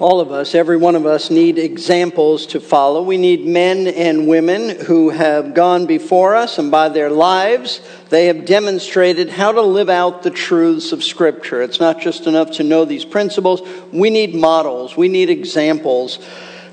All 0.00 0.20
of 0.20 0.30
us, 0.30 0.54
every 0.54 0.76
one 0.76 0.94
of 0.94 1.06
us, 1.06 1.28
need 1.28 1.58
examples 1.58 2.46
to 2.46 2.60
follow. 2.60 3.02
We 3.02 3.16
need 3.16 3.44
men 3.44 3.88
and 3.88 4.28
women 4.28 4.78
who 4.84 5.10
have 5.10 5.54
gone 5.54 5.86
before 5.86 6.36
us, 6.36 6.58
and 6.58 6.70
by 6.70 6.88
their 6.88 7.10
lives, 7.10 7.80
they 8.08 8.26
have 8.26 8.44
demonstrated 8.44 9.28
how 9.28 9.50
to 9.50 9.60
live 9.60 9.88
out 9.88 10.22
the 10.22 10.30
truths 10.30 10.92
of 10.92 11.02
Scripture. 11.02 11.62
It's 11.62 11.80
not 11.80 12.00
just 12.00 12.28
enough 12.28 12.52
to 12.52 12.62
know 12.62 12.84
these 12.84 13.04
principles, 13.04 13.60
we 13.92 14.08
need 14.08 14.36
models, 14.36 14.96
we 14.96 15.08
need 15.08 15.30
examples. 15.30 16.20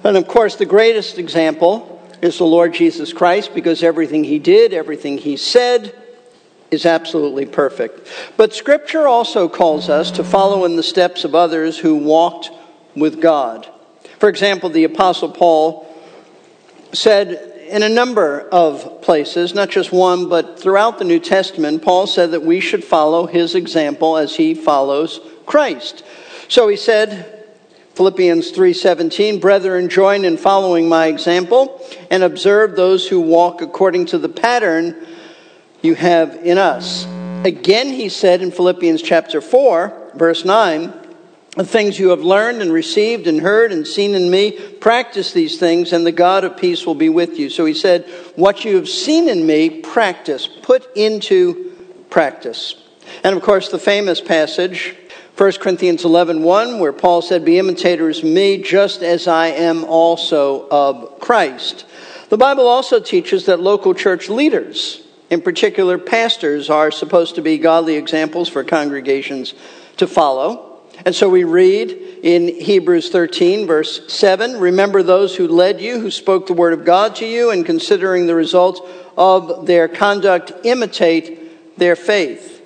And 0.04 0.18
of 0.18 0.28
course, 0.28 0.58
the 0.58 0.68
greatest 0.68 1.18
example 1.18 2.00
is 2.22 2.38
the 2.38 2.46
Lord 2.46 2.76
Jesus 2.76 3.12
Christ 3.12 3.56
because 3.56 3.82
everything 3.82 4.24
he 4.24 4.38
did, 4.38 4.72
everything 4.72 5.18
he 5.18 5.36
said, 5.36 5.96
is 6.70 6.86
absolutely 6.86 7.48
perfect. 7.48 8.08
But 8.38 8.54
Scripture 8.54 9.08
also 9.08 9.50
calls 9.50 9.90
us 9.90 10.12
to 10.12 10.24
follow 10.24 10.66
in 10.66 10.76
the 10.76 10.84
steps 10.84 11.24
of 11.24 11.34
others 11.34 11.80
who 11.80 11.96
walked 11.96 12.52
with 12.96 13.22
God. 13.22 13.68
For 14.20 14.30
example, 14.30 14.70
the 14.70 14.84
Apostle 14.86 15.32
Paul 15.32 15.88
said 16.94 17.56
in 17.68 17.84
a 17.84 17.90
number 17.90 18.48
of 18.52 19.02
places, 19.02 19.54
not 19.54 19.70
just 19.70 19.92
one, 19.92 20.30
but 20.30 20.60
throughout 20.60 21.00
the 21.00 21.06
New 21.06 21.20
Testament, 21.20 21.82
Paul 21.82 22.08
said 22.08 22.32
that 22.32 22.44
we 22.44 22.60
should 22.60 22.84
follow 22.84 23.26
his 23.26 23.56
example 23.56 24.18
as 24.18 24.36
he 24.36 24.54
follows 24.54 25.20
Christ. 25.46 26.04
So 26.48 26.68
he 26.68 26.78
said, 26.78 27.32
Philippians 27.96 28.52
3:17 28.52 29.40
Brethren 29.40 29.90
join 29.90 30.26
in 30.26 30.38
following 30.38 30.90
my 30.90 31.08
example 31.08 31.82
and 32.12 32.24
observe 32.24 32.76
those 32.76 33.08
who 33.08 33.22
walk 33.22 33.62
according 33.62 34.08
to 34.08 34.18
the 34.18 34.30
pattern 34.30 35.08
you 35.82 35.96
have 35.96 36.36
in 36.44 36.58
us. 36.58 37.06
Again 37.46 37.90
he 37.90 38.10
said 38.10 38.42
in 38.42 38.52
Philippians 38.52 39.02
chapter 39.02 39.40
4 39.40 40.12
verse 40.16 40.44
9 40.44 41.05
the 41.56 41.66
things 41.66 41.98
you 41.98 42.10
have 42.10 42.22
learned 42.22 42.62
and 42.62 42.72
received 42.72 43.28
and 43.28 43.40
heard 43.40 43.72
and 43.72 43.88
seen 43.88 44.14
in 44.14 44.30
me, 44.30 44.52
practice 44.52 45.32
these 45.32 45.58
things, 45.58 45.94
and 45.94 46.06
the 46.06 46.12
God 46.12 46.44
of 46.44 46.58
peace 46.58 46.86
will 46.86 46.96
be 46.96 47.10
with 47.10 47.40
you. 47.40 47.50
So 47.50 47.66
he 47.66 47.74
said, 47.74 48.06
What 48.36 48.66
you 48.66 48.76
have 48.76 48.90
seen 48.90 49.30
in 49.30 49.46
me, 49.46 49.82
practice, 49.82 50.48
put 50.48 50.86
into 50.96 51.72
practice. 52.10 52.76
And 53.24 53.36
of 53.36 53.42
course, 53.42 53.70
the 53.70 53.80
famous 53.80 54.20
passage, 54.20 54.96
1 55.38 55.52
Corinthians 55.54 56.04
11 56.04 56.44
1, 56.44 56.80
where 56.80 56.94
Paul 56.94 57.22
said, 57.22 57.46
Be 57.46 57.58
imitators 57.58 58.20
of 58.20 58.26
me, 58.26 58.62
just 58.62 59.02
as 59.02 59.28
I 59.28 59.48
am 59.48 59.86
also 59.86 60.68
of 60.68 61.20
Christ. 61.22 61.86
The 62.30 62.38
Bible 62.38 62.68
also 62.68 63.00
teaches 63.00 63.46
that 63.46 63.62
local 63.62 63.94
church 63.94 64.28
leaders, 64.28 65.02
in 65.30 65.42
particular 65.42 65.98
pastors, 65.98 66.70
are 66.70 66.92
supposed 66.92 67.36
to 67.36 67.42
be 67.42 67.58
godly 67.58 67.96
examples 67.96 68.50
for 68.50 68.64
congregations 68.64 69.54
to 69.98 70.08
follow. 70.08 70.75
And 71.04 71.14
so 71.14 71.30
we 71.30 71.44
read 71.44 71.92
in 72.24 72.48
Hebrews 72.48 73.10
13, 73.10 73.68
verse 73.68 74.12
7 74.14 74.60
Remember 74.60 75.04
those 75.04 75.36
who 75.36 75.48
led 75.48 75.82
you, 75.82 76.00
who 76.00 76.12
spoke 76.12 76.48
the 76.48 76.54
word 76.54 76.74
of 76.74 76.86
God 76.86 77.16
to 77.18 77.26
you, 77.26 77.52
and 77.52 77.66
considering 77.66 78.28
the 78.28 78.36
results 78.36 78.80
of 79.18 79.66
their 79.66 79.88
conduct, 79.88 80.54
imitate 80.64 81.78
their 81.78 81.96
faith. 81.96 82.62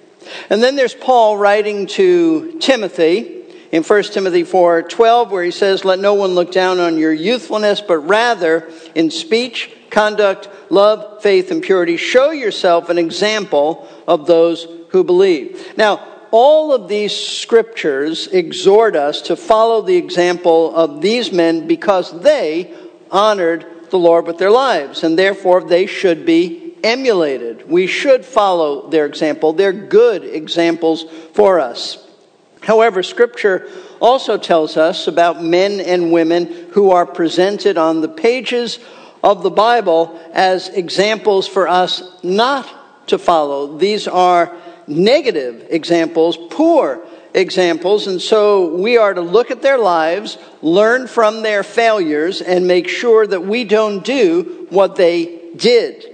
And 0.50 0.62
then 0.62 0.76
there's 0.76 0.94
Paul 0.94 1.38
writing 1.38 1.88
to 1.88 2.60
Timothy 2.60 3.40
in 3.72 3.84
1 3.84 4.04
Timothy 4.04 4.44
4 4.44 4.84
12, 4.84 5.32
where 5.32 5.44
he 5.44 5.52
says, 5.52 5.86
Let 5.86 6.00
no 6.00 6.14
one 6.14 6.36
look 6.36 6.52
down 6.52 6.80
on 6.80 6.98
your 6.98 7.14
youthfulness, 7.14 7.82
but 7.82 8.00
rather 8.00 8.70
in 8.96 9.12
speech, 9.12 9.72
conduct, 9.90 10.50
love, 10.70 11.22
faith, 11.22 11.52
and 11.52 11.62
purity, 11.62 11.98
show 11.98 12.32
yourself 12.32 12.90
an 12.90 12.98
example 12.98 13.88
of 14.08 14.28
those 14.28 14.68
who 14.90 15.04
believe. 15.04 15.78
Now, 15.78 16.06
all 16.32 16.74
of 16.74 16.88
these 16.88 17.16
scriptures 17.16 18.28
exhort 18.28 18.96
us 18.96 19.22
to 19.24 19.36
follow 19.36 19.82
the 19.82 19.96
example 19.96 20.76
of 20.76 21.02
these 21.02 21.32
men 21.32 21.68
because 21.68 22.22
they 22.22 22.74
honored 23.12 23.66
the 23.90 24.00
Lord 24.00 24.28
with 24.28 24.38
their 24.38 24.52
lives, 24.52 25.04
and 25.04 25.18
therefore 25.18 25.64
they 25.64 25.86
should 25.86 26.26
be 26.26 26.76
emulated. 26.84 27.70
We 27.70 27.88
should 27.88 28.24
follow 28.24 28.90
their 28.90 29.06
example. 29.06 29.54
They're 29.54 29.74
good 29.74 30.24
examples 30.24 31.06
for 31.34 31.60
us. 31.60 32.06
However, 32.62 33.04
Scripture 33.04 33.68
also 34.00 34.38
tells 34.38 34.78
us 34.78 35.08
about 35.08 35.44
men 35.44 35.80
and 35.80 36.12
women 36.12 36.46
who 36.72 36.92
are 36.92 37.06
presented 37.06 37.78
on 37.78 38.02
the 38.02 38.08
pages 38.08 38.80
of 39.24 39.44
the 39.44 39.50
Bible 39.50 40.20
as 40.34 40.70
examples 40.70 41.48
for 41.48 41.68
us 41.68 42.04
not 42.24 43.08
to 43.08 43.18
follow. 43.18 43.78
These 43.78 44.08
are 44.08 44.56
negative 44.90 45.68
examples, 45.70 46.38
poor 46.50 47.06
examples, 47.34 48.08
and 48.08 48.22
so 48.22 48.76
we 48.76 48.98
are 48.98 49.14
to 49.14 49.22
look 49.22 49.52
at 49.52 49.62
their 49.62 49.78
lives, 49.78 50.38
learn 50.62 51.08
from 51.08 51.44
their 51.44 51.64
failures, 51.64 52.42
and 52.42 52.68
make 52.68 52.90
sure 52.90 53.26
that 53.26 53.46
we 53.46 53.64
don't 53.64 54.04
do 54.04 54.68
what 54.70 54.96
they 54.96 55.52
did. 55.56 56.06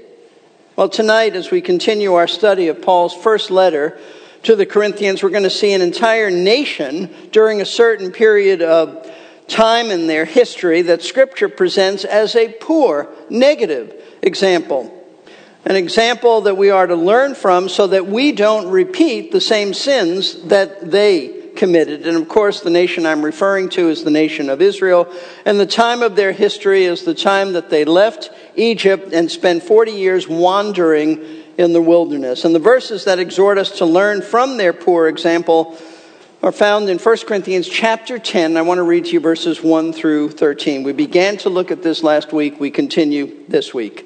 Well, 0.76 0.90
tonight, 0.90 1.36
as 1.36 1.52
we 1.52 1.62
continue 1.62 2.14
our 2.16 2.28
study 2.28 2.68
of 2.68 2.82
Paul's 2.82 3.14
first 3.14 3.50
letter 3.50 3.98
to 4.44 4.56
the 4.56 4.66
Corinthians, 4.66 5.24
we're 5.24 5.30
going 5.30 5.44
to 5.44 5.50
see 5.50 5.72
an 5.72 5.82
entire 5.82 6.30
nation 6.30 7.14
during 7.32 7.62
a 7.62 7.66
certain 7.66 8.12
period 8.12 8.62
of 8.62 9.10
time 9.48 9.90
in 9.90 10.08
their 10.08 10.26
history 10.26 10.82
that 10.84 11.02
Scripture 11.02 11.48
presents 11.48 12.04
as 12.04 12.36
a 12.36 12.50
poor, 12.60 13.08
negative 13.30 13.94
example 14.22 14.95
an 15.66 15.76
example 15.76 16.42
that 16.42 16.58
we 16.58 16.70
are 16.70 16.86
to 16.86 16.96
learn 16.96 17.34
from 17.34 17.70
so 17.70 17.88
that 17.88 18.06
we 18.06 18.32
don't 18.32 18.70
repeat 18.70 19.32
the 19.32 19.42
same 19.42 19.74
sins 19.74 20.44
that 20.44 20.92
they 20.92 21.44
committed. 21.56 22.06
And 22.06 22.18
of 22.18 22.28
course, 22.28 22.62
the 22.62 22.70
nation 22.70 23.06
I'm 23.06 23.24
referring 23.24 23.70
to 23.70 23.90
is 23.90 24.04
the 24.04 24.12
nation 24.12 24.50
of 24.50 24.62
Israel. 24.62 25.12
And 25.46 25.60
the 25.60 25.66
time 25.66 26.04
of 26.04 26.16
their 26.16 26.34
history 26.34 26.84
is 26.84 27.04
the 27.04 27.16
time 27.16 27.54
that 27.54 27.70
they 27.70 27.86
left 27.86 28.30
Egypt 28.56 29.12
and 29.14 29.32
spent 29.32 29.64
40 29.64 29.94
years 29.94 30.28
wandering 30.28 31.44
in 31.58 31.74
the 31.74 31.82
wilderness. 31.82 32.46
And 32.46 32.54
the 32.54 32.60
verses 32.60 33.06
that 33.06 33.20
exhort 33.20 33.58
us 33.58 33.72
to 33.80 33.86
learn 33.86 34.22
from 34.22 34.58
their 34.58 34.74
poor 34.74 35.08
example 35.08 35.78
are 36.44 36.52
found 36.52 36.90
in 36.90 37.00
1 37.00 37.18
Corinthians 37.26 37.68
chapter 37.68 38.20
10. 38.20 38.56
I 38.56 38.62
want 38.62 38.78
to 38.78 38.84
read 38.84 39.06
to 39.06 39.12
you 39.12 39.20
verses 39.20 39.64
1 39.64 39.94
through 39.94 40.32
13. 40.32 40.84
We 40.84 40.92
began 40.92 41.38
to 41.38 41.50
look 41.50 41.72
at 41.72 41.82
this 41.82 42.04
last 42.04 42.32
week. 42.32 42.60
We 42.60 42.70
continue 42.70 43.48
this 43.48 43.74
week. 43.74 44.06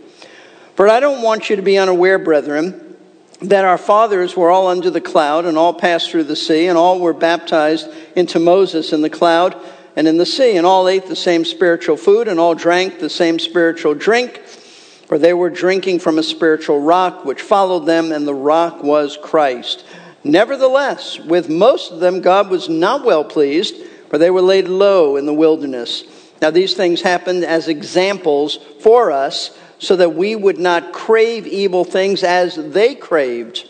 For 0.80 0.88
I 0.88 1.02
don't 1.02 1.22
want 1.22 1.50
you 1.50 1.58
to 1.58 1.62
be 1.62 1.78
unaware, 1.78 2.18
brethren, 2.18 2.96
that 3.42 3.66
our 3.66 3.78
fathers 3.78 4.38
were 4.38 4.50
all 4.50 4.70
under 4.70 4.90
the 4.90 5.02
cloud 5.02 5.44
and 5.44 5.58
all 5.58 5.74
passed 5.74 6.10
through 6.10 6.24
the 6.24 6.38
sea, 6.38 6.68
and 6.68 6.78
all 6.78 7.02
were 7.02 7.12
baptized 7.12 7.90
into 8.16 8.40
Moses 8.40 8.94
in 8.94 9.02
the 9.02 9.10
cloud 9.10 9.58
and 9.98 10.08
in 10.08 10.16
the 10.16 10.26
sea, 10.26 10.56
and 10.56 10.66
all 10.66 10.88
ate 10.88 11.08
the 11.08 11.18
same 11.18 11.44
spiritual 11.44 11.98
food, 11.98 12.30
and 12.30 12.40
all 12.40 12.56
drank 12.56 13.00
the 13.00 13.10
same 13.10 13.40
spiritual 13.40 13.94
drink, 13.94 14.38
for 14.38 15.18
they 15.18 15.34
were 15.34 15.50
drinking 15.50 16.00
from 16.00 16.18
a 16.18 16.24
spiritual 16.24 16.80
rock 16.80 17.26
which 17.26 17.42
followed 17.42 17.86
them, 17.86 18.14
and 18.14 18.26
the 18.26 18.34
rock 18.34 18.82
was 18.82 19.18
Christ. 19.22 19.84
Nevertheless, 20.24 21.20
with 21.20 21.50
most 21.50 21.92
of 21.92 22.00
them, 22.00 22.22
God 22.22 22.50
was 22.50 22.70
not 22.70 23.04
well 23.04 23.26
pleased, 23.26 23.76
for 24.10 24.18
they 24.18 24.30
were 24.30 24.42
laid 24.42 24.70
low 24.70 25.18
in 25.18 25.26
the 25.26 25.34
wilderness. 25.34 26.06
Now, 26.42 26.52
these 26.52 26.74
things 26.74 27.02
happened 27.02 27.44
as 27.44 27.68
examples 27.68 28.60
for 28.80 29.12
us 29.12 29.52
so 29.80 29.96
that 29.96 30.14
we 30.14 30.36
would 30.36 30.60
not 30.60 30.94
crave 30.94 31.48
evil 31.48 31.84
things 31.84 32.24
as 32.24 32.56
they 32.56 32.94
craved. 32.94 33.68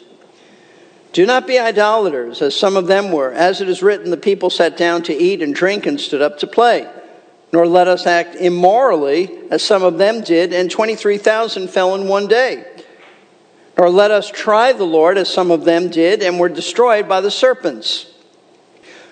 Do 1.14 1.26
not 1.26 1.48
be 1.48 1.58
idolaters, 1.58 2.42
as 2.42 2.56
some 2.56 2.76
of 2.76 2.88
them 2.88 3.12
were. 3.12 3.32
As 3.32 3.62
it 3.62 3.70
is 3.70 3.82
written, 3.82 4.12
the 4.12 4.18
people 4.18 4.50
sat 4.50 4.78
down 4.78 5.04
to 5.04 5.14
eat 5.14 5.42
and 5.42 5.56
drink 5.56 5.86
and 5.86 6.00
stood 6.00 6.22
up 6.22 6.40
to 6.40 6.48
play. 6.48 6.88
Nor 7.52 7.66
let 7.68 7.88
us 7.88 8.06
act 8.06 8.36
immorally, 8.36 9.30
as 9.50 9.64
some 9.64 9.82
of 9.82 9.98
them 9.98 10.22
did, 10.22 10.54
and 10.54 10.70
23,000 10.70 11.68
fell 11.70 11.96
in 11.96 12.08
one 12.08 12.28
day. 12.28 12.64
Nor 13.78 13.90
let 13.90 14.12
us 14.12 14.30
try 14.30 14.74
the 14.74 14.84
Lord, 14.84 15.18
as 15.18 15.32
some 15.34 15.50
of 15.50 15.66
them 15.66 15.90
did, 15.90 16.22
and 16.22 16.40
were 16.40 16.50
destroyed 16.50 17.08
by 17.08 17.22
the 17.22 17.32
serpents 17.32 18.09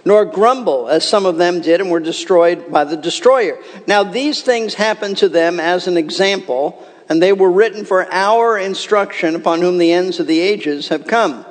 nor 0.08 0.24
grumble, 0.24 0.88
as 0.88 1.06
some 1.06 1.26
of 1.26 1.36
them 1.36 1.60
did 1.60 1.82
and 1.82 1.92
were 1.92 2.00
destroyed 2.00 2.72
by 2.72 2.86
the 2.86 2.96
destroyer. 2.96 3.62
Now, 3.88 4.04
these 4.04 4.42
things 4.42 4.74
happened 4.74 5.18
to 5.18 5.28
them 5.28 5.60
as 5.60 5.86
an 5.86 5.98
example, 5.98 6.82
and 7.10 7.22
they 7.22 7.34
were 7.34 7.52
written 7.52 7.84
for 7.84 8.10
our 8.10 8.58
instruction 8.58 9.36
upon 9.36 9.60
whom 9.60 9.78
the 9.78 9.92
ends 9.92 10.22
of 10.22 10.28
the 10.28 10.40
ages 10.40 10.88
have 10.88 11.08
come. 11.08 11.46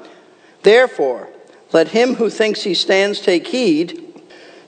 Therefore, 0.63 1.29
let 1.75 1.89
him 1.89 2.15
who 2.15 2.31
thinks 2.31 2.63
he 2.63 2.73
stands 2.73 3.21
take 3.21 3.47
heed 3.47 4.03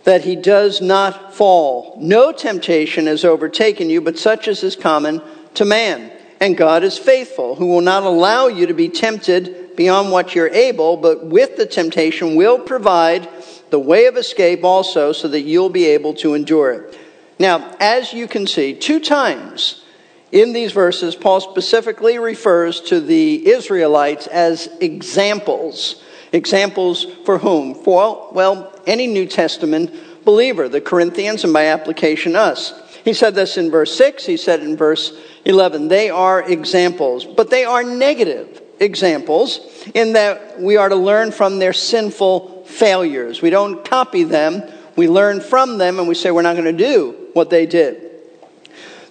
that 0.04 0.22
he 0.22 0.36
does 0.36 0.82
not 0.82 1.34
fall. 1.34 1.96
No 1.98 2.30
temptation 2.30 3.06
has 3.06 3.24
overtaken 3.24 3.88
you, 3.88 4.02
but 4.02 4.18
such 4.18 4.48
as 4.48 4.62
is 4.62 4.76
common 4.76 5.22
to 5.54 5.64
man. 5.64 6.12
And 6.40 6.58
God 6.58 6.84
is 6.84 6.98
faithful, 6.98 7.54
who 7.54 7.68
will 7.68 7.80
not 7.80 8.02
allow 8.02 8.48
you 8.48 8.66
to 8.66 8.74
be 8.74 8.90
tempted 8.90 9.67
beyond 9.78 10.10
what 10.10 10.34
you're 10.34 10.48
able, 10.48 10.96
but 10.96 11.24
with 11.24 11.56
the 11.56 11.64
temptation 11.64 12.34
will 12.34 12.58
provide 12.58 13.28
the 13.70 13.78
way 13.78 14.06
of 14.06 14.16
escape 14.16 14.64
also, 14.64 15.12
so 15.12 15.28
that 15.28 15.42
you'll 15.42 15.70
be 15.70 15.86
able 15.86 16.12
to 16.14 16.34
endure 16.34 16.72
it. 16.72 16.98
Now, 17.38 17.76
as 17.78 18.12
you 18.12 18.26
can 18.26 18.48
see, 18.48 18.74
two 18.74 18.98
times 18.98 19.84
in 20.32 20.52
these 20.52 20.72
verses, 20.72 21.14
Paul 21.14 21.40
specifically 21.40 22.18
refers 22.18 22.80
to 22.82 23.00
the 23.00 23.48
Israelites 23.48 24.26
as 24.26 24.68
examples. 24.80 26.02
Examples 26.32 27.06
for 27.24 27.38
whom? 27.38 27.76
For, 27.76 28.30
well, 28.32 28.74
any 28.84 29.06
New 29.06 29.26
Testament 29.26 29.94
believer, 30.24 30.68
the 30.68 30.80
Corinthians, 30.80 31.44
and 31.44 31.52
by 31.52 31.66
application, 31.66 32.34
us. 32.34 32.74
He 33.04 33.14
said 33.14 33.36
this 33.36 33.56
in 33.56 33.70
verse 33.70 33.96
6, 33.96 34.26
he 34.26 34.36
said 34.36 34.60
in 34.60 34.76
verse 34.76 35.16
11. 35.44 35.86
They 35.86 36.10
are 36.10 36.42
examples, 36.42 37.24
but 37.24 37.48
they 37.48 37.64
are 37.64 37.84
negative 37.84 38.60
examples 38.80 39.60
in 39.94 40.14
that 40.14 40.60
we 40.60 40.76
are 40.76 40.88
to 40.88 40.96
learn 40.96 41.32
from 41.32 41.58
their 41.58 41.72
sinful 41.72 42.64
failures. 42.64 43.42
We 43.42 43.50
don't 43.50 43.84
copy 43.84 44.24
them, 44.24 44.62
we 44.96 45.08
learn 45.08 45.40
from 45.40 45.78
them, 45.78 45.98
and 45.98 46.08
we 46.08 46.14
say 46.14 46.30
we're 46.30 46.42
not 46.42 46.56
going 46.56 46.76
to 46.76 46.84
do 46.84 47.28
what 47.32 47.50
they 47.50 47.66
did. 47.66 48.08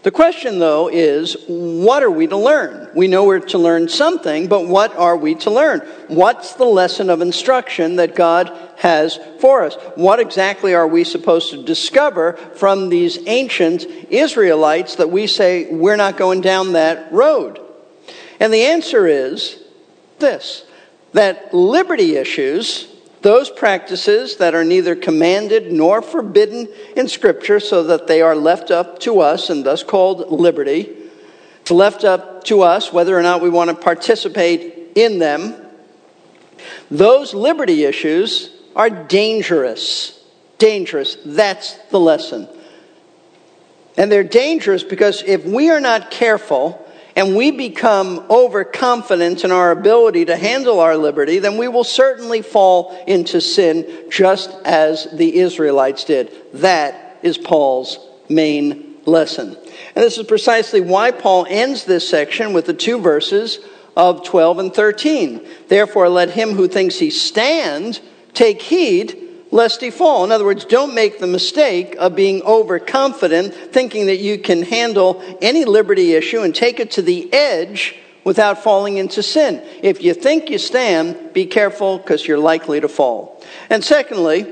The 0.04 0.12
question, 0.12 0.60
though, 0.60 0.88
is 0.88 1.36
what 1.48 2.02
are 2.02 2.10
we 2.10 2.28
to 2.28 2.38
learn? 2.38 2.90
We 2.96 3.10
know 3.10 3.26
we're 3.26 3.40
to 3.40 3.58
learn 3.58 3.90
something, 3.90 4.48
but 4.48 4.66
what 4.66 4.96
are 4.96 5.18
we 5.18 5.36
to 5.36 5.52
learn? 5.52 5.80
What's 6.08 6.54
the 6.54 6.66
lesson 6.66 7.10
of 7.10 7.20
instruction 7.20 7.98
that 7.98 8.16
God 8.16 8.52
has 8.78 9.20
for 9.40 9.64
us? 9.64 9.76
What 9.96 10.22
exactly 10.22 10.74
are 10.76 10.88
we 10.88 11.04
supposed 11.04 11.50
to 11.50 11.62
discover 11.62 12.34
from 12.56 12.88
these 12.88 13.20
ancient 13.28 13.84
Israelites 14.10 14.96
that 14.96 15.10
we 15.10 15.28
say 15.28 15.74
we're 15.74 15.98
not 15.98 16.16
going 16.16 16.40
down 16.40 16.72
that 16.74 17.12
road? 17.12 17.60
And 18.40 18.54
the 18.54 18.66
answer 18.66 19.08
is 19.08 19.62
this 20.20 20.64
that 21.14 21.54
liberty 21.54 22.16
issues 22.16 22.88
those 23.22 23.50
practices 23.50 24.38
that 24.38 24.54
are 24.54 24.64
neither 24.64 24.96
commanded 24.96 25.72
nor 25.72 26.02
forbidden 26.02 26.68
in 26.96 27.08
Scripture, 27.08 27.60
so 27.60 27.84
that 27.84 28.08
they 28.08 28.22
are 28.22 28.36
left 28.36 28.72
up 28.72 29.00
to 29.00 29.20
us 29.20 29.50
and 29.50 29.66
thus 29.66 29.84
called 29.84 30.32
liberty. 30.32 30.96
It's 31.62 31.72
left 31.72 32.04
up 32.04 32.44
to 32.46 32.62
us 32.62 32.94
whether 32.94 33.18
or 33.18 33.22
not 33.22 33.42
we 33.42 33.50
want 33.50 33.70
to 33.70 33.76
participate 33.76 34.92
in 34.96 35.20
them. 35.20 35.56
Those 36.90 37.34
liberty 37.34 37.84
issues 37.84 38.52
are 38.76 38.90
dangerous. 38.90 40.24
Dangerous. 40.58 41.18
That's 41.26 41.74
the 41.90 42.00
lesson. 42.00 42.48
And 43.98 44.12
they're 44.12 44.24
dangerous 44.24 44.84
because 44.84 45.24
if 45.24 45.44
we 45.44 45.70
are 45.70 45.82
not 45.82 46.12
careful, 46.12 46.87
and 47.18 47.36
we 47.36 47.50
become 47.50 48.24
overconfident 48.30 49.44
in 49.44 49.52
our 49.52 49.72
ability 49.72 50.26
to 50.26 50.38
handle 50.38 50.80
our 50.80 50.96
liberty, 50.96 51.40
then 51.40 51.58
we 51.58 51.68
will 51.68 51.84
certainly 51.84 52.44
fall 52.44 52.96
into 53.08 53.42
sin 53.42 54.06
just 54.12 54.52
as 54.64 55.08
the 55.12 55.40
Israelites 55.40 56.04
did. 56.04 56.32
That 56.54 57.18
is 57.24 57.40
Paul's 57.40 57.98
main 58.30 58.98
lesson. 59.08 59.58
And 59.96 60.04
this 60.04 60.20
is 60.20 60.28
precisely 60.28 60.80
why 60.80 61.10
Paul 61.10 61.48
ends 61.50 61.86
this 61.86 62.08
section 62.08 62.54
with 62.54 62.68
the 62.68 62.76
two 62.76 63.00
verses 63.00 63.58
of 63.96 64.24
12 64.24 64.60
and 64.60 64.74
13. 64.74 65.44
Therefore, 65.70 66.10
let 66.10 66.30
him 66.30 66.52
who 66.52 66.68
thinks 66.68 67.00
he 67.00 67.10
stands 67.10 68.00
take 68.36 68.62
heed 68.62 69.27
lest 69.52 69.82
he 69.82 69.90
fall. 69.90 70.24
In 70.24 70.32
other 70.32 70.46
words, 70.46 70.66
don't 70.66 70.94
make 70.94 71.20
the 71.20 71.28
mistake 71.28 71.96
of 71.98 72.16
being 72.16 72.42
overconfident, 72.44 73.54
thinking 73.54 74.08
that 74.08 74.18
you 74.18 74.38
can 74.38 74.64
handle 74.64 75.24
any 75.42 75.66
liberty 75.66 76.14
issue 76.14 76.42
and 76.42 76.54
take 76.54 76.80
it 76.80 76.92
to 76.92 77.02
the 77.02 77.32
edge 77.34 77.96
without 78.24 78.62
falling 78.62 78.98
into 78.98 79.24
sin. 79.24 79.62
If 79.82 80.04
you 80.04 80.14
think 80.14 80.50
you 80.50 80.58
stand, 80.58 81.34
be 81.34 81.46
careful 81.46 81.98
because 81.98 82.28
you're 82.28 82.38
likely 82.38 82.82
to 82.82 82.90
fall. 82.90 83.42
And 83.70 83.84
secondly, 83.84 84.46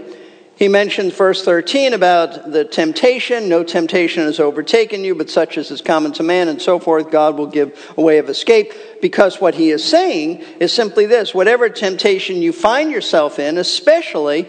he 0.55 0.69
mentions 0.69 1.13
verse 1.13 1.43
13 1.43 1.91
about 1.93 2.53
the 2.53 2.63
temptation. 2.63 3.49
No 3.49 3.65
temptation 3.65 4.23
has 4.23 4.39
overtaken 4.39 5.03
you, 5.03 5.13
but 5.13 5.29
such 5.29 5.57
as 5.57 5.69
is 5.69 5.81
common 5.81 6.13
to 6.13 6.23
man, 6.23 6.47
and 6.47 6.61
so 6.61 6.79
forth. 6.79 7.11
God 7.11 7.37
will 7.37 7.47
give 7.47 7.93
a 7.97 8.01
way 8.01 8.19
of 8.19 8.29
escape. 8.29 8.71
Because 9.01 9.41
what 9.41 9.55
he 9.55 9.71
is 9.71 9.83
saying 9.83 10.45
is 10.61 10.71
simply 10.71 11.05
this 11.05 11.33
whatever 11.33 11.67
temptation 11.67 12.37
you 12.37 12.53
find 12.53 12.89
yourself 12.89 13.37
in, 13.37 13.57
especially 13.57 14.47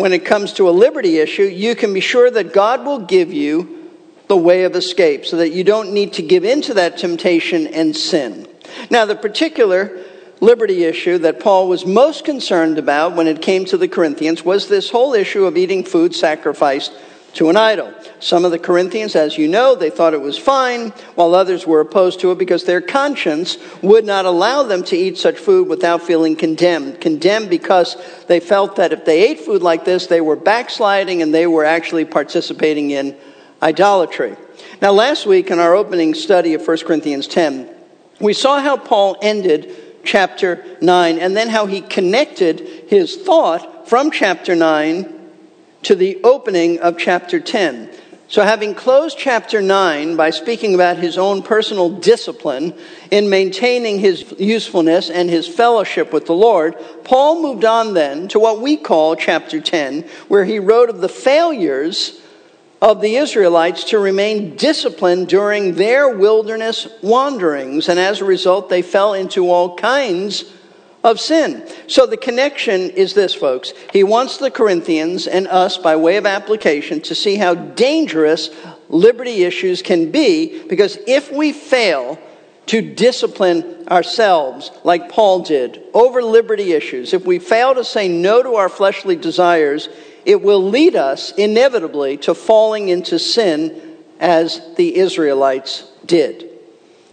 when 0.00 0.12
it 0.12 0.24
comes 0.24 0.54
to 0.54 0.68
a 0.68 0.72
liberty 0.72 1.18
issue, 1.18 1.44
you 1.44 1.74
can 1.74 1.92
be 1.92 2.00
sure 2.00 2.30
that 2.30 2.52
God 2.52 2.84
will 2.84 3.00
give 3.00 3.32
you 3.32 3.88
the 4.28 4.36
way 4.36 4.64
of 4.64 4.74
escape 4.76 5.26
so 5.26 5.36
that 5.38 5.50
you 5.50 5.64
don't 5.64 5.92
need 5.92 6.12
to 6.14 6.22
give 6.22 6.44
in 6.44 6.62
to 6.62 6.74
that 6.74 6.98
temptation 6.98 7.66
and 7.66 7.96
sin. 7.96 8.48
Now, 8.90 9.04
the 9.04 9.16
particular 9.16 9.98
liberty 10.40 10.84
issue 10.84 11.18
that 11.18 11.40
Paul 11.40 11.68
was 11.68 11.84
most 11.84 12.24
concerned 12.24 12.78
about 12.78 13.14
when 13.14 13.26
it 13.26 13.42
came 13.42 13.64
to 13.66 13.76
the 13.76 13.88
Corinthians 13.88 14.44
was 14.44 14.68
this 14.68 14.90
whole 14.90 15.14
issue 15.14 15.44
of 15.44 15.56
eating 15.56 15.84
food 15.84 16.14
sacrificed 16.14 16.92
to 17.34 17.48
an 17.48 17.56
idol. 17.56 17.92
Some 18.18 18.44
of 18.44 18.50
the 18.50 18.58
Corinthians, 18.58 19.16
as 19.16 19.38
you 19.38 19.48
know, 19.48 19.74
they 19.74 19.90
thought 19.90 20.14
it 20.14 20.20
was 20.20 20.36
fine, 20.36 20.90
while 21.14 21.34
others 21.34 21.66
were 21.66 21.80
opposed 21.80 22.20
to 22.20 22.32
it 22.32 22.38
because 22.38 22.64
their 22.64 22.80
conscience 22.80 23.56
would 23.82 24.04
not 24.04 24.26
allow 24.26 24.62
them 24.62 24.82
to 24.84 24.96
eat 24.96 25.16
such 25.16 25.38
food 25.38 25.68
without 25.68 26.02
feeling 26.02 26.36
condemned. 26.36 27.00
Condemned 27.00 27.48
because 27.48 27.96
they 28.26 28.40
felt 28.40 28.76
that 28.76 28.92
if 28.92 29.04
they 29.04 29.30
ate 29.30 29.40
food 29.40 29.62
like 29.62 29.84
this, 29.84 30.06
they 30.06 30.20
were 30.20 30.36
backsliding 30.36 31.22
and 31.22 31.32
they 31.32 31.46
were 31.46 31.64
actually 31.64 32.04
participating 32.04 32.90
in 32.90 33.16
idolatry. 33.62 34.36
Now, 34.82 34.92
last 34.92 35.26
week 35.26 35.50
in 35.50 35.58
our 35.58 35.74
opening 35.74 36.14
study 36.14 36.54
of 36.54 36.66
1 36.66 36.78
Corinthians 36.78 37.26
10, 37.26 37.68
we 38.20 38.32
saw 38.32 38.60
how 38.60 38.76
Paul 38.76 39.16
ended 39.22 39.76
chapter 40.04 40.64
9 40.80 41.18
and 41.18 41.36
then 41.36 41.48
how 41.48 41.66
he 41.66 41.80
connected 41.80 42.60
his 42.88 43.16
thought 43.16 43.88
from 43.88 44.10
chapter 44.10 44.54
9 44.54 45.19
to 45.82 45.94
the 45.94 46.20
opening 46.22 46.78
of 46.80 46.98
chapter 46.98 47.40
10. 47.40 47.90
So, 48.28 48.44
having 48.44 48.76
closed 48.76 49.18
chapter 49.18 49.60
9 49.60 50.14
by 50.14 50.30
speaking 50.30 50.72
about 50.76 50.98
his 50.98 51.18
own 51.18 51.42
personal 51.42 51.90
discipline 51.90 52.74
in 53.10 53.28
maintaining 53.28 53.98
his 53.98 54.34
usefulness 54.38 55.10
and 55.10 55.28
his 55.28 55.48
fellowship 55.48 56.12
with 56.12 56.26
the 56.26 56.32
Lord, 56.32 56.76
Paul 57.02 57.42
moved 57.42 57.64
on 57.64 57.92
then 57.94 58.28
to 58.28 58.38
what 58.38 58.60
we 58.60 58.76
call 58.76 59.16
chapter 59.16 59.60
10, 59.60 60.02
where 60.28 60.44
he 60.44 60.60
wrote 60.60 60.90
of 60.90 61.00
the 61.00 61.08
failures 61.08 62.20
of 62.80 63.00
the 63.00 63.16
Israelites 63.16 63.84
to 63.84 63.98
remain 63.98 64.54
disciplined 64.54 65.26
during 65.26 65.74
their 65.74 66.16
wilderness 66.16 66.86
wanderings. 67.02 67.88
And 67.88 67.98
as 67.98 68.20
a 68.20 68.24
result, 68.24 68.68
they 68.68 68.82
fell 68.82 69.12
into 69.12 69.50
all 69.50 69.76
kinds 69.76 70.44
of 71.02 71.18
sin. 71.20 71.66
So 71.86 72.06
the 72.06 72.16
connection 72.16 72.90
is 72.90 73.14
this, 73.14 73.34
folks. 73.34 73.72
He 73.92 74.04
wants 74.04 74.36
the 74.36 74.50
Corinthians 74.50 75.26
and 75.26 75.46
us, 75.48 75.78
by 75.78 75.96
way 75.96 76.16
of 76.16 76.26
application, 76.26 77.00
to 77.02 77.14
see 77.14 77.36
how 77.36 77.54
dangerous 77.54 78.50
liberty 78.88 79.44
issues 79.44 79.82
can 79.82 80.10
be, 80.10 80.62
because 80.68 80.98
if 81.06 81.32
we 81.32 81.52
fail 81.52 82.18
to 82.66 82.82
discipline 82.82 83.88
ourselves, 83.88 84.70
like 84.84 85.10
Paul 85.10 85.40
did, 85.40 85.82
over 85.94 86.22
liberty 86.22 86.72
issues, 86.72 87.14
if 87.14 87.24
we 87.24 87.38
fail 87.38 87.74
to 87.74 87.84
say 87.84 88.06
no 88.06 88.42
to 88.42 88.56
our 88.56 88.68
fleshly 88.68 89.16
desires, 89.16 89.88
it 90.24 90.42
will 90.42 90.62
lead 90.62 90.96
us 90.96 91.32
inevitably 91.32 92.18
to 92.18 92.34
falling 92.34 92.88
into 92.88 93.18
sin 93.18 93.96
as 94.20 94.60
the 94.76 94.96
Israelites 94.96 95.90
did. 96.04 96.48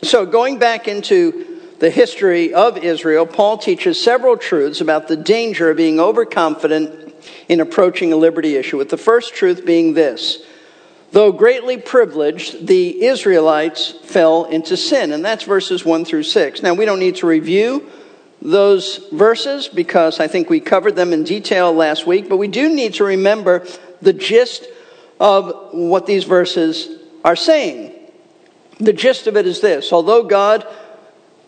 So, 0.03 0.25
going 0.25 0.59
back 0.59 0.87
into 0.87 1.46
the 1.79 1.89
history 1.89 2.53
of 2.53 2.77
Israel, 2.77 3.25
Paul 3.25 3.57
teaches 3.57 4.01
several 4.01 4.37
truths 4.37 4.81
about 4.81 5.07
the 5.07 5.17
danger 5.17 5.69
of 5.69 5.77
being 5.77 5.99
overconfident 5.99 7.13
in 7.47 7.59
approaching 7.59 8.11
a 8.11 8.15
liberty 8.15 8.55
issue, 8.55 8.77
with 8.77 8.89
the 8.89 8.97
first 8.97 9.33
truth 9.33 9.65
being 9.65 9.93
this. 9.93 10.43
Though 11.11 11.31
greatly 11.31 11.77
privileged, 11.77 12.67
the 12.67 13.05
Israelites 13.05 13.91
fell 13.91 14.45
into 14.45 14.75
sin, 14.75 15.11
and 15.13 15.23
that's 15.23 15.43
verses 15.43 15.85
1 15.85 16.03
through 16.03 16.23
6. 16.23 16.61
Now, 16.61 16.73
we 16.73 16.85
don't 16.85 16.99
need 16.99 17.15
to 17.17 17.27
review 17.27 17.89
those 18.41 19.07
verses 19.11 19.67
because 19.67 20.19
I 20.19 20.27
think 20.27 20.49
we 20.49 20.59
covered 20.59 20.95
them 20.95 21.13
in 21.13 21.23
detail 21.23 21.73
last 21.73 22.05
week, 22.05 22.29
but 22.29 22.37
we 22.37 22.47
do 22.47 22.69
need 22.69 22.95
to 22.95 23.03
remember 23.03 23.65
the 24.01 24.13
gist 24.13 24.67
of 25.19 25.69
what 25.71 26.05
these 26.05 26.23
verses 26.23 26.89
are 27.23 27.35
saying. 27.35 27.93
The 28.79 28.93
gist 28.93 29.25
of 29.27 29.35
it 29.37 29.47
is 29.47 29.59
this 29.61 29.91
although 29.91 30.23
God 30.23 30.67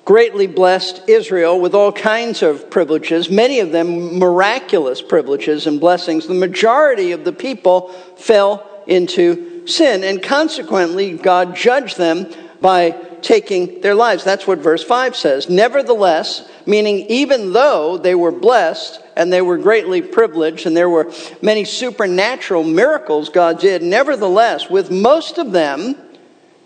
greatly 0.09 0.47
blessed 0.47 1.03
Israel 1.07 1.61
with 1.61 1.75
all 1.75 1.91
kinds 1.91 2.41
of 2.41 2.67
privileges, 2.71 3.29
many 3.29 3.59
of 3.59 3.71
them 3.71 4.17
miraculous 4.17 5.03
privileges 5.03 5.67
and 5.67 5.79
blessings. 5.79 6.25
The 6.25 6.33
majority 6.33 7.11
of 7.11 7.25
the 7.25 7.31
people 7.31 7.89
fell 8.17 8.67
into 8.87 9.67
sin, 9.67 10.03
and 10.03 10.19
consequently, 10.23 11.15
God 11.15 11.55
judged 11.55 11.99
them 11.99 12.25
by 12.59 12.89
taking 13.21 13.81
their 13.81 13.93
lives. 13.93 14.23
That's 14.23 14.47
what 14.47 14.57
verse 14.57 14.83
5 14.83 15.15
says. 15.15 15.47
Nevertheless, 15.47 16.49
meaning 16.65 17.05
even 17.07 17.53
though 17.53 17.99
they 17.99 18.15
were 18.15 18.31
blessed 18.31 18.99
and 19.15 19.31
they 19.31 19.43
were 19.43 19.59
greatly 19.59 20.01
privileged 20.01 20.65
and 20.65 20.75
there 20.75 20.89
were 20.89 21.13
many 21.43 21.65
supernatural 21.65 22.63
miracles 22.63 23.29
God 23.29 23.59
did, 23.59 23.83
nevertheless, 23.83 24.71
with 24.71 24.89
most 24.89 25.37
of 25.37 25.51
them, 25.51 25.95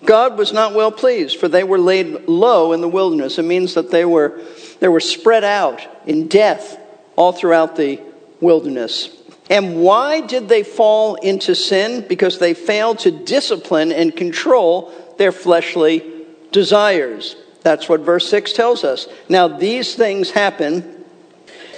God 0.05 0.37
was 0.37 0.53
not 0.53 0.73
well 0.73 0.91
pleased, 0.91 1.39
for 1.39 1.47
they 1.47 1.63
were 1.63 1.79
laid 1.79 2.27
low 2.27 2.73
in 2.73 2.81
the 2.81 2.87
wilderness. 2.87 3.37
It 3.37 3.43
means 3.43 3.73
that 3.75 3.91
they 3.91 4.05
were, 4.05 4.41
they 4.79 4.87
were 4.87 4.99
spread 4.99 5.43
out 5.43 5.81
in 6.05 6.27
death 6.27 6.79
all 7.15 7.31
throughout 7.31 7.75
the 7.75 8.01
wilderness. 8.41 9.09
And 9.49 9.81
why 9.81 10.21
did 10.21 10.49
they 10.49 10.63
fall 10.63 11.15
into 11.15 11.55
sin? 11.55 12.05
Because 12.07 12.39
they 12.39 12.53
failed 12.53 12.99
to 12.99 13.11
discipline 13.11 13.91
and 13.91 14.15
control 14.15 14.93
their 15.17 15.31
fleshly 15.31 16.25
desires. 16.51 17.35
That's 17.61 17.87
what 17.87 18.01
verse 18.01 18.29
6 18.29 18.53
tells 18.53 18.83
us. 18.83 19.07
Now, 19.29 19.47
these 19.47 19.95
things 19.95 20.31
happen 20.31 21.03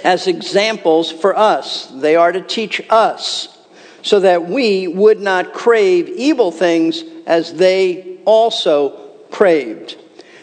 as 0.04 0.26
examples 0.26 1.10
for 1.10 1.36
us, 1.36 1.86
they 1.86 2.16
are 2.16 2.30
to 2.30 2.40
teach 2.40 2.80
us 2.90 3.56
so 4.02 4.20
that 4.20 4.46
we 4.46 4.86
would 4.86 5.20
not 5.20 5.52
crave 5.52 6.08
evil 6.08 6.52
things 6.52 7.02
as 7.26 7.54
they 7.54 8.15
also 8.26 8.90
craved. 9.30 9.96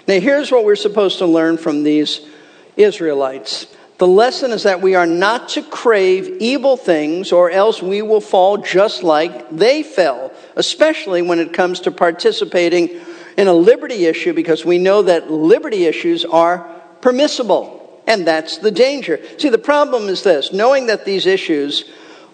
Now, 0.07 0.19
here's 0.19 0.51
what 0.51 0.65
we're 0.65 0.75
supposed 0.75 1.19
to 1.19 1.27
learn 1.27 1.57
from 1.57 1.83
these 1.83 2.21
Israelites. 2.75 3.67
The 3.99 4.07
lesson 4.07 4.51
is 4.51 4.63
that 4.63 4.81
we 4.81 4.95
are 4.95 5.05
not 5.05 5.49
to 5.49 5.61
crave 5.61 6.37
evil 6.39 6.75
things, 6.75 7.31
or 7.31 7.51
else 7.51 7.81
we 7.81 8.01
will 8.01 8.19
fall 8.19 8.57
just 8.57 9.03
like 9.03 9.49
they 9.51 9.83
fell, 9.83 10.33
especially 10.55 11.21
when 11.21 11.39
it 11.39 11.53
comes 11.53 11.81
to 11.81 11.91
participating 11.91 12.89
in 13.37 13.47
a 13.47 13.53
liberty 13.53 14.05
issue, 14.05 14.33
because 14.33 14.65
we 14.65 14.77
know 14.77 15.03
that 15.03 15.31
liberty 15.31 15.85
issues 15.85 16.25
are 16.25 16.69
permissible. 17.01 18.01
And 18.05 18.27
that's 18.27 18.57
the 18.57 18.71
danger. 18.71 19.19
See, 19.37 19.49
the 19.49 19.57
problem 19.57 20.09
is 20.09 20.23
this 20.23 20.51
knowing 20.51 20.87
that 20.87 21.05
these 21.05 21.25
issues 21.25 21.85